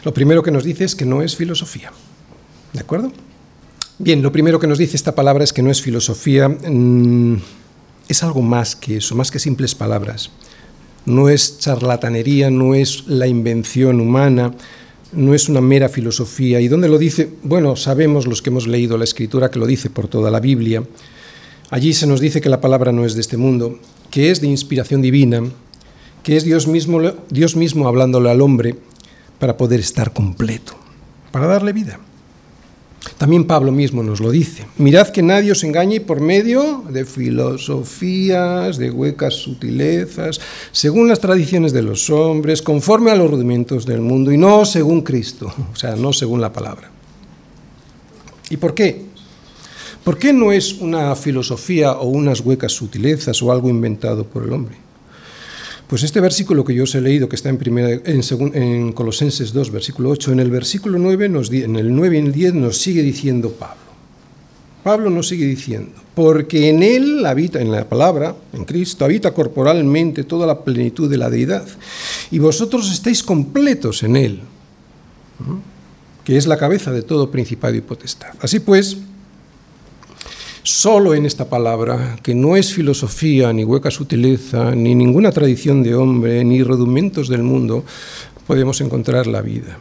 [0.03, 1.91] Lo primero que nos dice es que no es filosofía.
[2.73, 3.11] ¿De acuerdo?
[3.97, 7.37] Bien, lo primero que nos dice esta palabra es que no es filosofía, mm,
[8.09, 10.31] es algo más que eso, más que simples palabras.
[11.05, 14.53] No es charlatanería, no es la invención humana,
[15.13, 16.59] no es una mera filosofía.
[16.59, 17.29] ¿Y dónde lo dice?
[17.43, 20.83] Bueno, sabemos los que hemos leído la escritura que lo dice por toda la Biblia.
[21.69, 23.79] Allí se nos dice que la palabra no es de este mundo,
[24.11, 25.41] que es de inspiración divina,
[26.21, 28.75] que es Dios mismo, Dios mismo hablándole al hombre
[29.39, 30.73] para poder estar completo,
[31.31, 31.99] para darle vida.
[33.17, 34.65] También Pablo mismo nos lo dice.
[34.77, 41.71] Mirad que nadie os engañe por medio de filosofías, de huecas sutilezas, según las tradiciones
[41.71, 45.95] de los hombres, conforme a los rudimentos del mundo y no según Cristo, o sea,
[45.95, 46.89] no según la palabra.
[48.49, 49.05] ¿Y por qué?
[50.03, 54.53] ¿Por qué no es una filosofía o unas huecas sutilezas o algo inventado por el
[54.53, 54.84] hombre?
[55.87, 59.71] Pues este versículo que yo os he leído, que está en, primera, en, Colosenses 2,
[59.71, 63.03] versículo 8, en el versículo 9, nos, en el 9 y el 10 nos sigue
[63.03, 63.85] diciendo Pablo.
[64.83, 70.23] Pablo nos sigue diciendo, porque en él habita, en la palabra, en Cristo, habita corporalmente
[70.23, 71.65] toda la plenitud de la deidad,
[72.31, 74.39] y vosotros estáis completos en él,
[76.23, 78.33] que es la cabeza de todo principado y potestad.
[78.41, 78.97] Así pues,
[80.65, 85.93] solo en esta palabra, que no es filosofía, ni hueca sutileza, ni ninguna tradición de
[85.93, 87.85] hombre, ni rudimentos del mundo,
[88.47, 89.77] podemos encontrar la vida.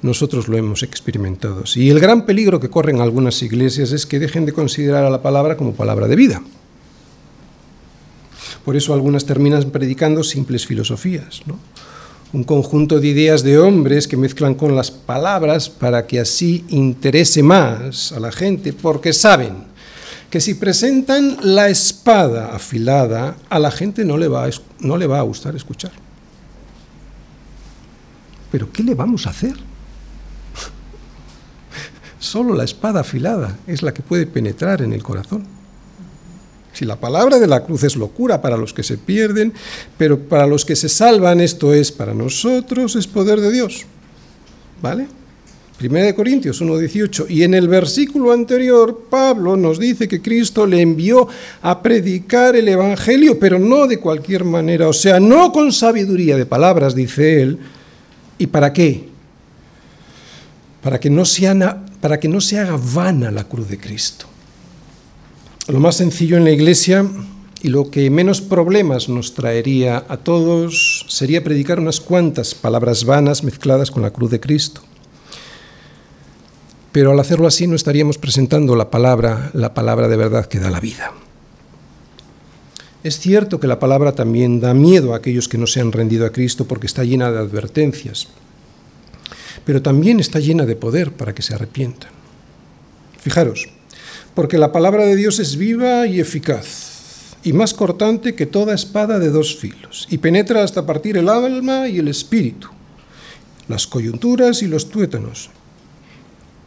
[0.00, 1.64] Nosotros lo hemos experimentado.
[1.74, 5.20] Y el gran peligro que corren algunas iglesias es que dejen de considerar a la
[5.20, 6.42] palabra como palabra de vida.
[8.64, 11.42] Por eso algunas terminan predicando simples filosofías,
[12.32, 17.42] un conjunto de ideas de hombres que mezclan con las palabras para que así interese
[17.42, 19.75] más a la gente, porque saben
[20.30, 25.06] que si presentan la espada afilada, a la gente no le va a, no le
[25.06, 25.92] va a gustar escuchar.
[28.50, 29.54] Pero ¿qué le vamos a hacer?
[32.18, 35.44] Solo la espada afilada es la que puede penetrar en el corazón.
[36.72, 39.54] Si la palabra de la cruz es locura para los que se pierden,
[39.96, 43.86] pero para los que se salvan esto es para nosotros, es poder de Dios.
[44.82, 45.08] ¿Vale?
[45.76, 47.26] Primera de Corintios 1.18.
[47.28, 51.28] Y en el versículo anterior, Pablo nos dice que Cristo le envió
[51.60, 56.46] a predicar el Evangelio, pero no de cualquier manera, o sea, no con sabiduría de
[56.46, 57.58] palabras, dice él.
[58.38, 59.08] ¿Y para qué?
[60.82, 64.24] Para que no se haga, para que no se haga vana la cruz de Cristo.
[65.68, 67.06] Lo más sencillo en la iglesia
[67.60, 73.44] y lo que menos problemas nos traería a todos sería predicar unas cuantas palabras vanas
[73.44, 74.82] mezcladas con la cruz de Cristo
[76.96, 80.70] pero al hacerlo así no estaríamos presentando la palabra, la palabra de verdad que da
[80.70, 81.12] la vida.
[83.04, 86.24] Es cierto que la palabra también da miedo a aquellos que no se han rendido
[86.24, 88.28] a Cristo porque está llena de advertencias,
[89.66, 92.08] pero también está llena de poder para que se arrepientan.
[93.20, 93.68] Fijaros,
[94.34, 99.18] porque la palabra de Dios es viva y eficaz, y más cortante que toda espada
[99.18, 102.68] de dos filos, y penetra hasta partir el alma y el espíritu,
[103.68, 105.50] las coyunturas y los tuétanos,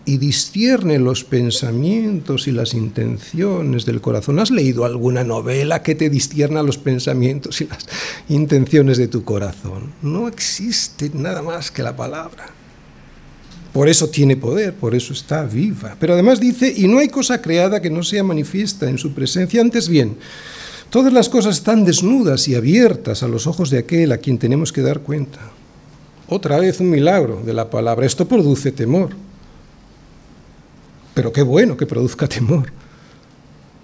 [0.09, 4.39] y discierne los pensamientos y las intenciones del corazón.
[4.39, 7.85] ¿Has leído alguna novela que te discierna los pensamientos y las
[8.27, 9.93] intenciones de tu corazón?
[10.01, 12.47] No existe nada más que la palabra.
[13.71, 15.95] Por eso tiene poder, por eso está viva.
[15.99, 19.61] Pero además dice, y no hay cosa creada que no sea manifiesta en su presencia,
[19.61, 20.17] antes bien,
[20.89, 24.73] todas las cosas están desnudas y abiertas a los ojos de aquel a quien tenemos
[24.73, 25.51] que dar cuenta.
[26.27, 28.07] Otra vez un milagro de la palabra.
[28.07, 29.28] Esto produce temor.
[31.19, 32.71] Pero qué bueno que produzca temor,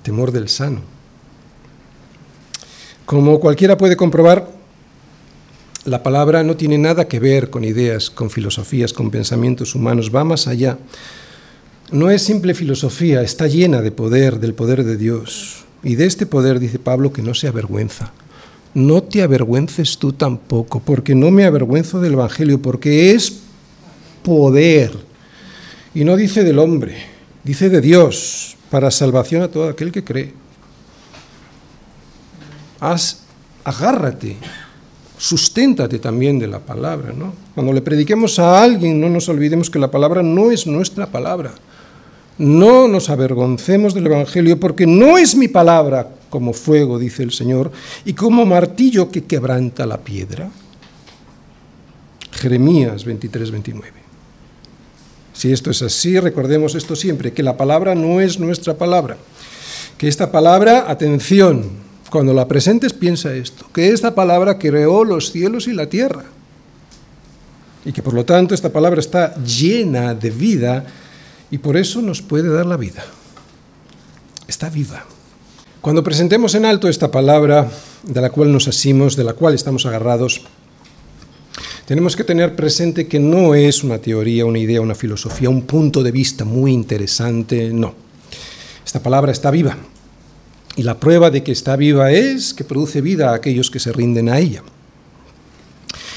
[0.04, 0.80] temor del sano.
[3.06, 4.50] Como cualquiera puede comprobar,
[5.84, 10.24] la palabra no tiene nada que ver con ideas, con filosofías, con pensamientos humanos, va
[10.24, 10.78] más allá.
[11.92, 15.66] No es simple filosofía, está llena de poder, del poder de Dios.
[15.84, 18.14] Y de este poder dice Pablo que no se avergüenza.
[18.74, 23.40] No te avergüences tú tampoco, porque no me avergüenzo del Evangelio, porque es
[24.24, 24.94] poder.
[25.94, 27.15] Y no dice del hombre,
[27.46, 30.34] dice de Dios, para salvación a todo aquel que cree.
[32.80, 33.22] Haz,
[33.64, 34.36] agárrate,
[35.18, 37.34] susténtate también de la palabra, ¿no?
[37.54, 41.54] Cuando le prediquemos a alguien, no nos olvidemos que la palabra no es nuestra palabra.
[42.38, 47.72] No nos avergoncemos del Evangelio porque no es mi palabra como fuego, dice el Señor,
[48.04, 50.50] y como martillo que quebranta la piedra.
[52.34, 54.05] Jeremías 23, 29.
[55.36, 59.18] Si esto es así, recordemos esto siempre, que la palabra no es nuestra palabra.
[59.98, 61.72] Que esta palabra, atención,
[62.10, 66.24] cuando la presentes piensa esto, que esta palabra creó los cielos y la tierra.
[67.84, 70.86] Y que por lo tanto esta palabra está llena de vida
[71.52, 73.04] y por eso nos puede dar la vida.
[74.48, 75.06] Está viva.
[75.82, 77.70] Cuando presentemos en alto esta palabra
[78.04, 80.46] de la cual nos asimos, de la cual estamos agarrados,
[81.86, 86.02] tenemos que tener presente que no es una teoría, una idea, una filosofía, un punto
[86.02, 87.94] de vista muy interesante, no.
[88.84, 89.78] Esta palabra está viva.
[90.76, 93.92] Y la prueba de que está viva es que produce vida a aquellos que se
[93.92, 94.64] rinden a ella.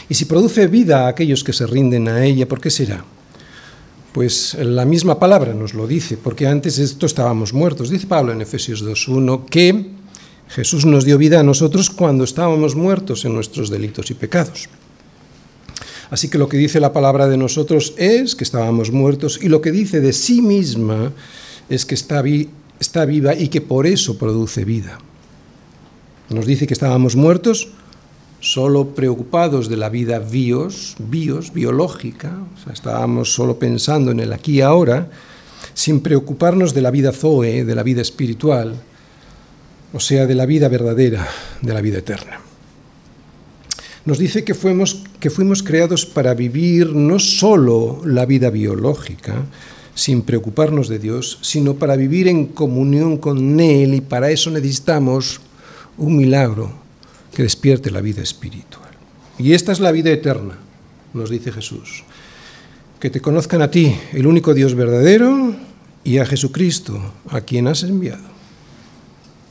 [0.08, 3.04] Y si produce vida a aquellos que se rinden a ella, ¿por qué será?
[4.12, 7.90] Pues la misma palabra nos lo dice, porque antes esto estábamos muertos.
[7.90, 9.90] Dice Pablo en Efesios 2.1 que
[10.48, 14.68] Jesús nos dio vida a nosotros cuando estábamos muertos en nuestros delitos y pecados.
[16.10, 19.60] Así que lo que dice la palabra de nosotros es que estábamos muertos y lo
[19.60, 21.12] que dice de sí misma
[21.68, 24.98] es que está, viva y que por eso produce vida.
[26.30, 27.68] Nos dice que estábamos muertos
[28.40, 34.32] solo preocupados de la vida bios, bios, biológica, o sea, estábamos solo pensando en el
[34.32, 35.10] aquí y ahora,
[35.74, 38.80] sin preocuparnos de la vida zoe, de la vida espiritual,
[39.92, 41.26] o sea, de la vida verdadera,
[41.60, 42.47] de la vida eterna.
[44.04, 49.44] Nos dice que fuimos, que fuimos creados para vivir no solo la vida biológica,
[49.94, 55.40] sin preocuparnos de Dios, sino para vivir en comunión con Él y para eso necesitamos
[55.96, 56.70] un milagro
[57.34, 58.88] que despierte la vida espiritual.
[59.38, 60.56] Y esta es la vida eterna,
[61.14, 62.04] nos dice Jesús.
[63.00, 65.54] Que te conozcan a ti, el único Dios verdadero,
[66.04, 68.24] y a Jesucristo, a quien has enviado.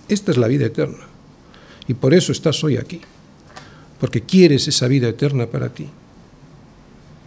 [0.09, 1.05] Esta es la vida eterna.
[1.87, 3.01] Y por eso estás hoy aquí,
[3.99, 5.87] porque quieres esa vida eterna para ti.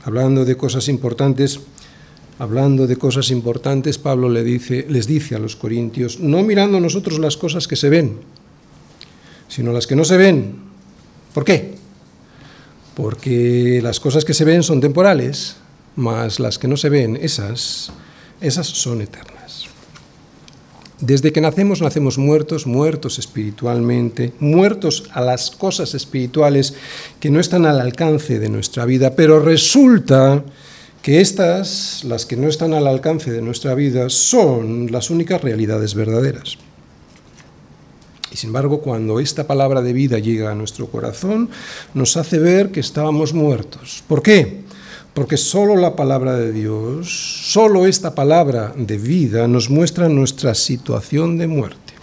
[0.04, 1.60] Hablando de cosas importantes,
[2.38, 7.68] hablando de cosas importantes, Pablo les dice a los corintios, no mirando nosotros las cosas
[7.68, 8.18] que se ven,
[9.48, 10.54] sino las que no se ven.
[11.34, 11.74] ¿Por qué?
[12.94, 15.56] Porque las cosas que se ven son temporales,
[15.96, 17.92] mas las que no se ven, esas,
[18.40, 19.29] esas son eternas.
[21.00, 26.74] Desde que nacemos, nacemos muertos, muertos espiritualmente, muertos a las cosas espirituales
[27.20, 30.44] que no están al alcance de nuestra vida, pero resulta
[31.00, 35.94] que estas, las que no están al alcance de nuestra vida, son las únicas realidades
[35.94, 36.58] verdaderas.
[38.30, 41.48] Y sin embargo, cuando esta palabra de vida llega a nuestro corazón,
[41.94, 44.04] nos hace ver que estábamos muertos.
[44.06, 44.60] ¿Por qué?
[45.14, 51.36] Porque solo la palabra de Dios, solo esta palabra de vida nos muestra nuestra situación
[51.36, 51.94] de muerte.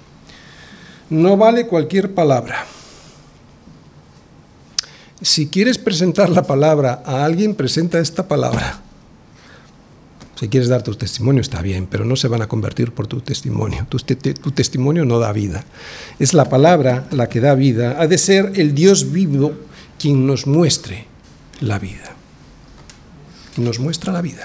[1.10, 2.66] No vale cualquier palabra.
[5.22, 8.82] Si quieres presentar la palabra a alguien, presenta esta palabra.
[10.40, 13.22] Si quieres dar tu testimonio está bien, pero no se van a convertir por tu
[13.22, 13.88] testimonio.
[13.90, 13.98] Tu,
[14.52, 15.66] testimonio no da vida.
[16.20, 17.96] Es la palabra la que da vida.
[18.00, 19.54] Ha de ser el Dios vivo
[19.98, 21.06] quien nos muestre
[21.60, 22.17] la vida.
[23.58, 24.44] Nos muestra la vida.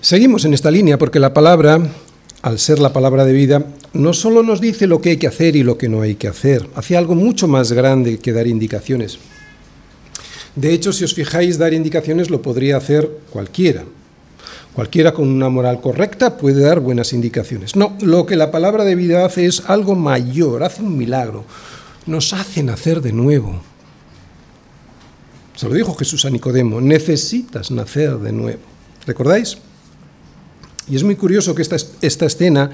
[0.00, 1.80] Seguimos en esta línea porque la palabra,
[2.42, 5.56] al ser la palabra de vida, no solo nos dice lo que hay que hacer
[5.56, 9.18] y lo que no hay que hacer, hace algo mucho más grande que dar indicaciones.
[10.54, 13.84] De hecho, si os fijáis, dar indicaciones lo podría hacer cualquiera.
[14.72, 17.76] Cualquiera con una moral correcta puede dar buenas indicaciones.
[17.76, 21.44] No, lo que la palabra de vida hace es algo mayor, hace un milagro,
[22.06, 23.60] nos hace nacer de nuevo.
[25.58, 28.60] Se lo dijo Jesús a Nicodemo, necesitas nacer de nuevo.
[29.06, 29.58] ¿Recordáis?
[30.88, 32.70] Y es muy curioso que esta, esta escena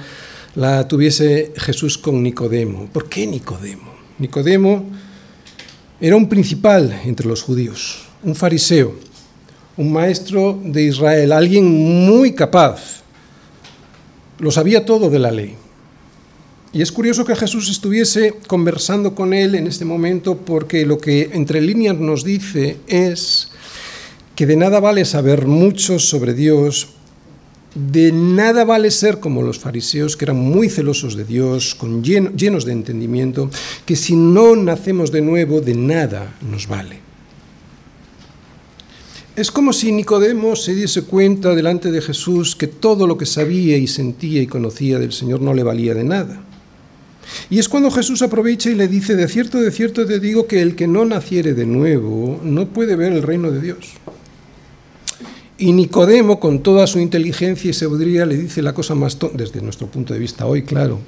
[0.55, 2.87] la tuviese Jesús con Nicodemo.
[2.93, 3.91] ¿Por qué Nicodemo?
[4.19, 4.91] Nicodemo
[5.99, 8.95] era un principal entre los judíos, un fariseo
[9.77, 13.03] un maestro de Israel, alguien muy capaz.
[14.39, 15.57] Lo sabía todo de la ley.
[16.75, 21.31] Y es curioso que Jesús estuviese conversando con él en este momento porque lo que
[21.33, 23.53] entre líneas nos dice es
[24.35, 26.89] que de nada vale saber mucho sobre Dios,
[27.77, 32.73] de nada vale ser como los fariseos, que eran muy celosos de Dios, llenos de
[32.73, 33.51] entendimiento,
[33.87, 36.99] que si no nacemos de nuevo, de nada nos vale.
[39.37, 43.77] Es como si Nicodemo se diese cuenta delante de Jesús que todo lo que sabía
[43.77, 46.44] y sentía y conocía del Señor no le valía de nada.
[47.51, 50.63] Y es cuando Jesús aprovecha y le dice, de cierto, de cierto te digo que
[50.63, 53.95] el que no naciere de nuevo no puede ver el reino de Dios.
[55.57, 59.63] Y Nicodemo, con toda su inteligencia y sabiduría, le dice la cosa más tonta, desde
[59.63, 60.99] nuestro punto de vista hoy, claro,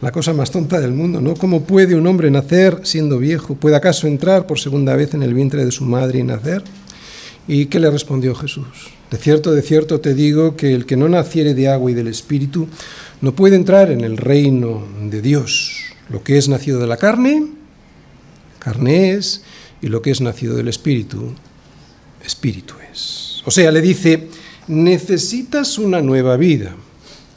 [0.00, 1.34] la cosa más tonta del mundo, ¿no?
[1.34, 3.56] ¿Cómo puede un hombre nacer siendo viejo?
[3.56, 6.62] ¿Puede acaso entrar por segunda vez en el vientre de su madre y nacer?
[7.48, 8.66] ¿Y qué le respondió Jesús?
[9.10, 12.08] De cierto, de cierto te digo que el que no naciere de agua y del
[12.08, 12.68] Espíritu
[13.22, 15.80] no puede entrar en el reino de Dios.
[16.10, 17.46] Lo que es nacido de la carne,
[18.58, 19.42] carne es,
[19.80, 21.32] y lo que es nacido del Espíritu,
[22.22, 23.42] Espíritu es.
[23.46, 24.28] O sea, le dice,
[24.66, 26.74] necesitas una nueva vida.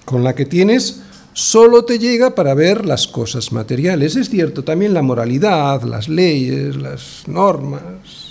[0.06, 1.02] Con la que tienes
[1.34, 4.16] solo te llega para ver las cosas materiales.
[4.16, 8.25] Es cierto, también la moralidad, las leyes, las normas,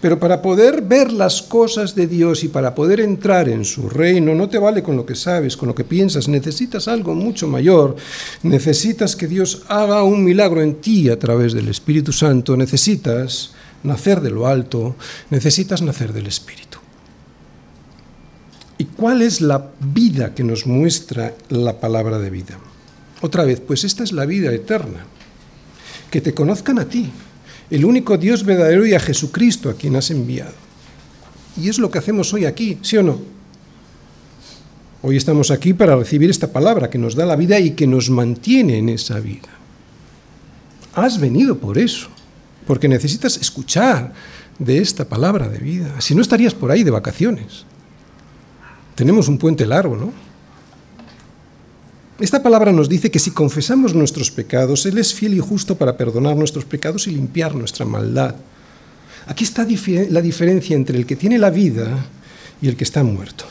[0.00, 4.34] pero para poder ver las cosas de Dios y para poder entrar en su reino,
[4.34, 7.96] no te vale con lo que sabes, con lo que piensas, necesitas algo mucho mayor.
[8.42, 14.20] Necesitas que Dios haga un milagro en ti a través del Espíritu Santo, necesitas nacer
[14.20, 14.96] de lo alto,
[15.30, 16.78] necesitas nacer del Espíritu.
[18.78, 22.58] ¿Y cuál es la vida que nos muestra la palabra de vida?
[23.22, 25.06] Otra vez, pues esta es la vida eterna.
[26.10, 27.10] Que te conozcan a ti,
[27.70, 30.54] el único Dios verdadero y a Jesucristo a quien has enviado.
[31.60, 33.18] Y es lo que hacemos hoy aquí, ¿sí o no?
[35.02, 38.10] Hoy estamos aquí para recibir esta palabra que nos da la vida y que nos
[38.10, 39.48] mantiene en esa vida.
[40.94, 42.08] Has venido por eso,
[42.66, 44.12] porque necesitas escuchar
[44.58, 46.00] de esta palabra de vida.
[46.00, 47.64] Si no estarías por ahí de vacaciones.
[48.94, 50.25] Tenemos un puente largo, ¿no?
[52.18, 55.98] Esta palabra nos dice que si confesamos nuestros pecados, Él es fiel y justo para
[55.98, 58.34] perdonar nuestros pecados y limpiar nuestra maldad.
[59.26, 59.66] Aquí está
[60.08, 62.06] la diferencia entre el que tiene la vida
[62.62, 63.44] y el que está muerto.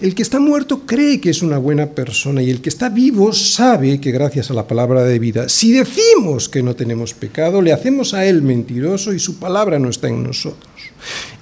[0.00, 3.34] El que está muerto cree que es una buena persona y el que está vivo
[3.34, 7.74] sabe que gracias a la palabra de vida, si decimos que no tenemos pecado, le
[7.74, 10.72] hacemos a Él mentiroso y su palabra no está en nosotros.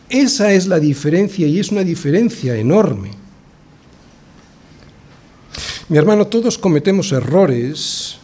[0.08, 3.25] Esa es la diferencia y es una diferencia enorme.
[5.88, 8.16] Mi hermano, todos cometemos errores,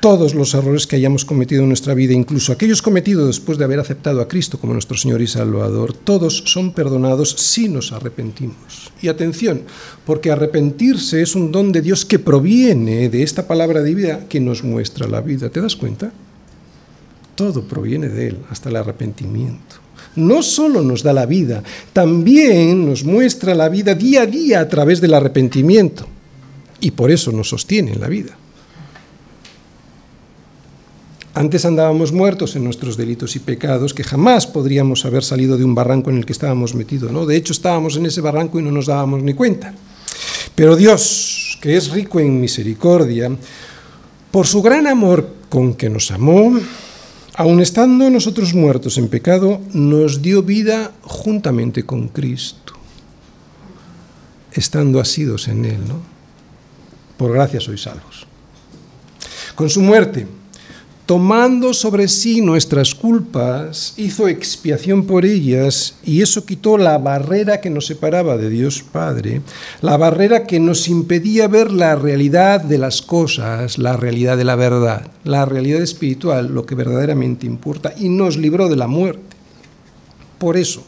[0.00, 3.80] todos los errores que hayamos cometido en nuestra vida, incluso aquellos cometidos después de haber
[3.80, 8.92] aceptado a Cristo como nuestro Señor y Salvador, todos son perdonados si nos arrepentimos.
[9.02, 9.62] Y atención,
[10.04, 14.38] porque arrepentirse es un don de Dios que proviene de esta palabra de vida que
[14.38, 15.50] nos muestra la vida.
[15.50, 16.12] ¿Te das cuenta?
[17.34, 19.82] Todo proviene de Él, hasta el arrepentimiento
[20.14, 24.68] no solo nos da la vida, también nos muestra la vida día a día a
[24.68, 26.06] través del arrepentimiento
[26.80, 28.36] y por eso nos sostiene en la vida.
[31.36, 35.74] Antes andábamos muertos en nuestros delitos y pecados que jamás podríamos haber salido de un
[35.74, 37.12] barranco en el que estábamos metidos.
[37.12, 37.26] ¿no?
[37.26, 39.74] De hecho, estábamos en ese barranco y no nos dábamos ni cuenta.
[40.54, 43.30] Pero Dios, que es rico en misericordia,
[44.30, 46.58] por su gran amor con que nos amó,
[47.34, 52.72] aun estando nosotros muertos en pecado, nos dio vida juntamente con Cristo,
[54.52, 55.80] estando asidos en Él.
[55.86, 56.15] ¿no?
[57.16, 58.26] Por gracia sois salvos.
[59.54, 60.26] Con su muerte,
[61.06, 67.70] tomando sobre sí nuestras culpas, hizo expiación por ellas y eso quitó la barrera que
[67.70, 69.40] nos separaba de Dios Padre,
[69.80, 74.56] la barrera que nos impedía ver la realidad de las cosas, la realidad de la
[74.56, 79.36] verdad, la realidad espiritual, lo que verdaderamente importa, y nos libró de la muerte.
[80.38, 80.84] Por eso,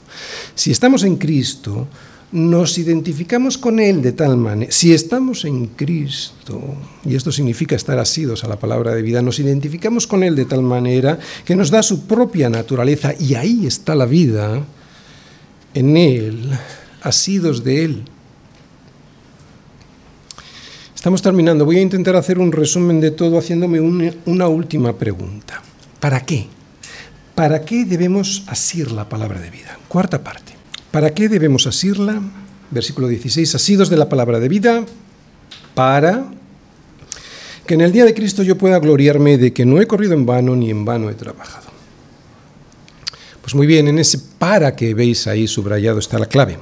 [0.54, 1.86] si estamos en Cristo,
[2.30, 6.60] nos identificamos con Él de tal manera, si estamos en Cristo,
[7.04, 10.44] y esto significa estar asidos a la palabra de vida, nos identificamos con Él de
[10.44, 14.62] tal manera que nos da su propia naturaleza, y ahí está la vida,
[15.74, 16.50] en Él,
[17.02, 18.02] asidos de Él.
[20.94, 25.62] Estamos terminando, voy a intentar hacer un resumen de todo haciéndome una, última pregunta.
[26.00, 26.48] ¿Para qué?
[27.34, 29.78] ¿Para qué debemos asir la palabra de vida?
[29.86, 30.57] Cuarta parte.
[30.90, 32.20] ¿Para qué debemos asirla?
[32.70, 34.84] Versículo 16, asidos de la palabra de vida,
[35.74, 36.30] para
[37.66, 40.24] que en el día de Cristo yo pueda gloriarme de que no he corrido en
[40.24, 41.68] vano ni en vano he trabajado.
[43.42, 46.58] Pues muy bien, en ese para que veis ahí subrayado está la clave.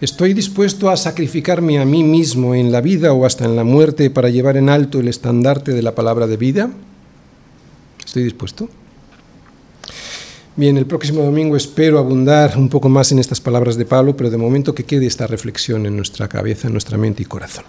[0.00, 4.10] ¿Estoy dispuesto a sacrificarme a mí mismo en la vida o hasta en la muerte
[4.10, 6.70] para llevar en alto el estandarte de la palabra de vida?
[8.04, 8.68] ¿Estoy dispuesto?
[10.58, 14.28] Bien, el próximo domingo espero abundar un poco más en estas palabras de Pablo, pero
[14.28, 17.64] de momento que quede esta reflexión en nuestra cabeza, en nuestra mente y corazón.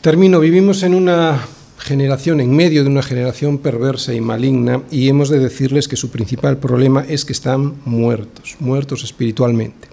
[0.00, 1.44] Termino, vivimos en una
[1.78, 6.08] generación, en medio de una generación perversa y maligna, y hemos de decirles que su
[6.08, 9.88] principal problema es que están muertos, muertos espiritualmente.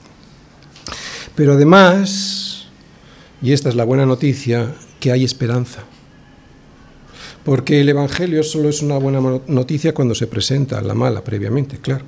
[1.34, 2.68] Pero además,
[3.41, 5.86] y esta es la buena noticia, que hay esperanza
[7.46, 12.04] porque el Evangelio solo es una buena noticia cuando se presenta la mala previamente, claro.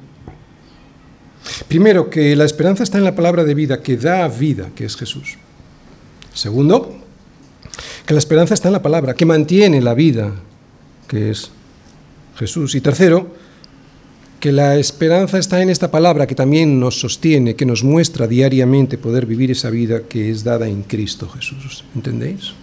[1.68, 4.98] Primero, que la esperanza está en la palabra de vida, que da vida, que es
[4.98, 5.38] Jesús.
[6.34, 6.98] Segundo,
[8.06, 10.34] que la esperanza está en la palabra, que mantiene la vida,
[11.08, 11.52] que es
[12.36, 12.74] Jesús.
[12.74, 13.28] Y tercero,
[14.40, 18.98] que la esperanza está en esta palabra que también nos sostiene, que nos muestra diariamente
[18.98, 21.84] poder vivir esa vida que es dada en Cristo Jesús.
[21.96, 22.54] ¿Entendéis?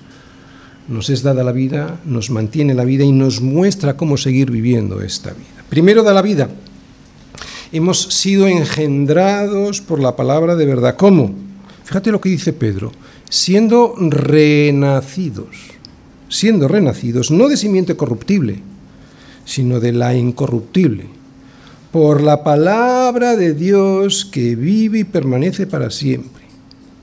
[0.89, 5.01] Nos es dada la vida, nos mantiene la vida y nos muestra cómo seguir viviendo
[5.01, 5.65] esta vida.
[5.69, 6.51] Primero da la vida.
[7.73, 10.97] Hemos sido engendrados por la palabra de verdad.
[10.97, 11.35] ¿Cómo?
[11.85, 12.93] Fíjate lo que dice Pedro,
[13.29, 15.57] siendo renacidos,
[16.29, 18.61] siendo renacidos, no de simiente corruptible,
[19.45, 21.07] sino de la incorruptible,
[21.93, 26.45] por la palabra de Dios que vive y permanece para siempre.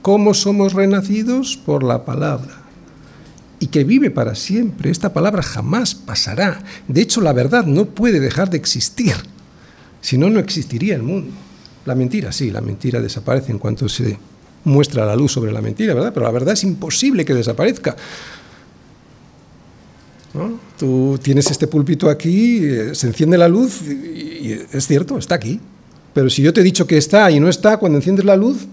[0.02, 1.56] ¿Cómo somos renacidos?
[1.56, 2.61] Por la palabra
[3.62, 4.90] y que vive para siempre.
[4.90, 6.64] Esta palabra jamás pasará.
[6.88, 9.14] De hecho, la verdad no puede dejar de existir.
[10.00, 11.30] Si no, no existiría el mundo.
[11.84, 14.18] La mentira, sí, la mentira desaparece en cuanto se
[14.64, 16.12] muestra la luz sobre la mentira, ¿verdad?
[16.12, 17.94] Pero la verdad es imposible que desaparezca.
[20.76, 25.60] Tú tienes este púlpito aquí, eh, se enciende la luz y es cierto, está aquí.
[26.12, 28.66] Pero si yo te he dicho que está y no está cuando enciendes la luz,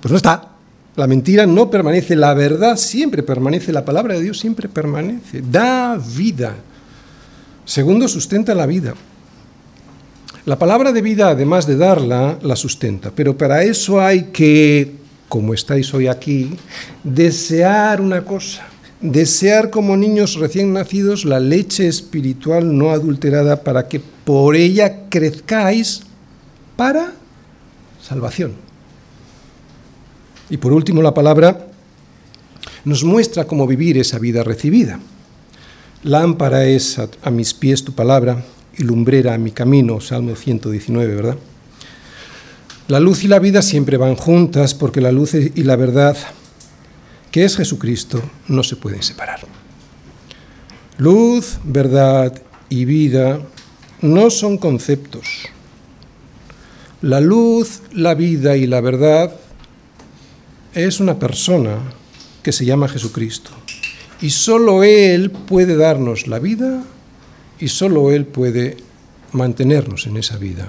[0.00, 0.57] pues no está.
[0.98, 5.96] La mentira no permanece, la verdad siempre permanece, la palabra de Dios siempre permanece, da
[5.96, 6.56] vida.
[7.64, 8.94] Segundo, sustenta la vida.
[10.44, 14.96] La palabra de vida, además de darla, la sustenta, pero para eso hay que,
[15.28, 16.56] como estáis hoy aquí,
[17.04, 18.66] desear una cosa
[19.00, 26.02] desear como niños recién nacidos la leche espiritual no adulterada para que por ella crezcáis
[26.74, 27.12] para
[28.02, 28.67] salvación.
[30.50, 31.66] Y por último, la palabra
[32.84, 34.98] nos muestra cómo vivir esa vida recibida.
[36.02, 38.44] Lámpara es a, a mis pies tu palabra
[38.76, 41.36] y lumbrera a mi camino, Salmo 119, ¿verdad?
[42.86, 46.16] La luz y la vida siempre van juntas porque la luz y la verdad
[47.30, 49.40] que es Jesucristo, no se pueden separar.
[50.96, 52.40] Luz, verdad
[52.70, 53.40] y vida
[54.00, 55.26] no son conceptos.
[57.02, 59.32] La luz, la vida y la verdad
[60.74, 61.78] es una persona
[62.42, 63.50] que se llama Jesucristo.
[64.20, 66.82] Y solo Él puede darnos la vida
[67.58, 68.76] y solo Él puede
[69.32, 70.68] mantenernos en esa vida.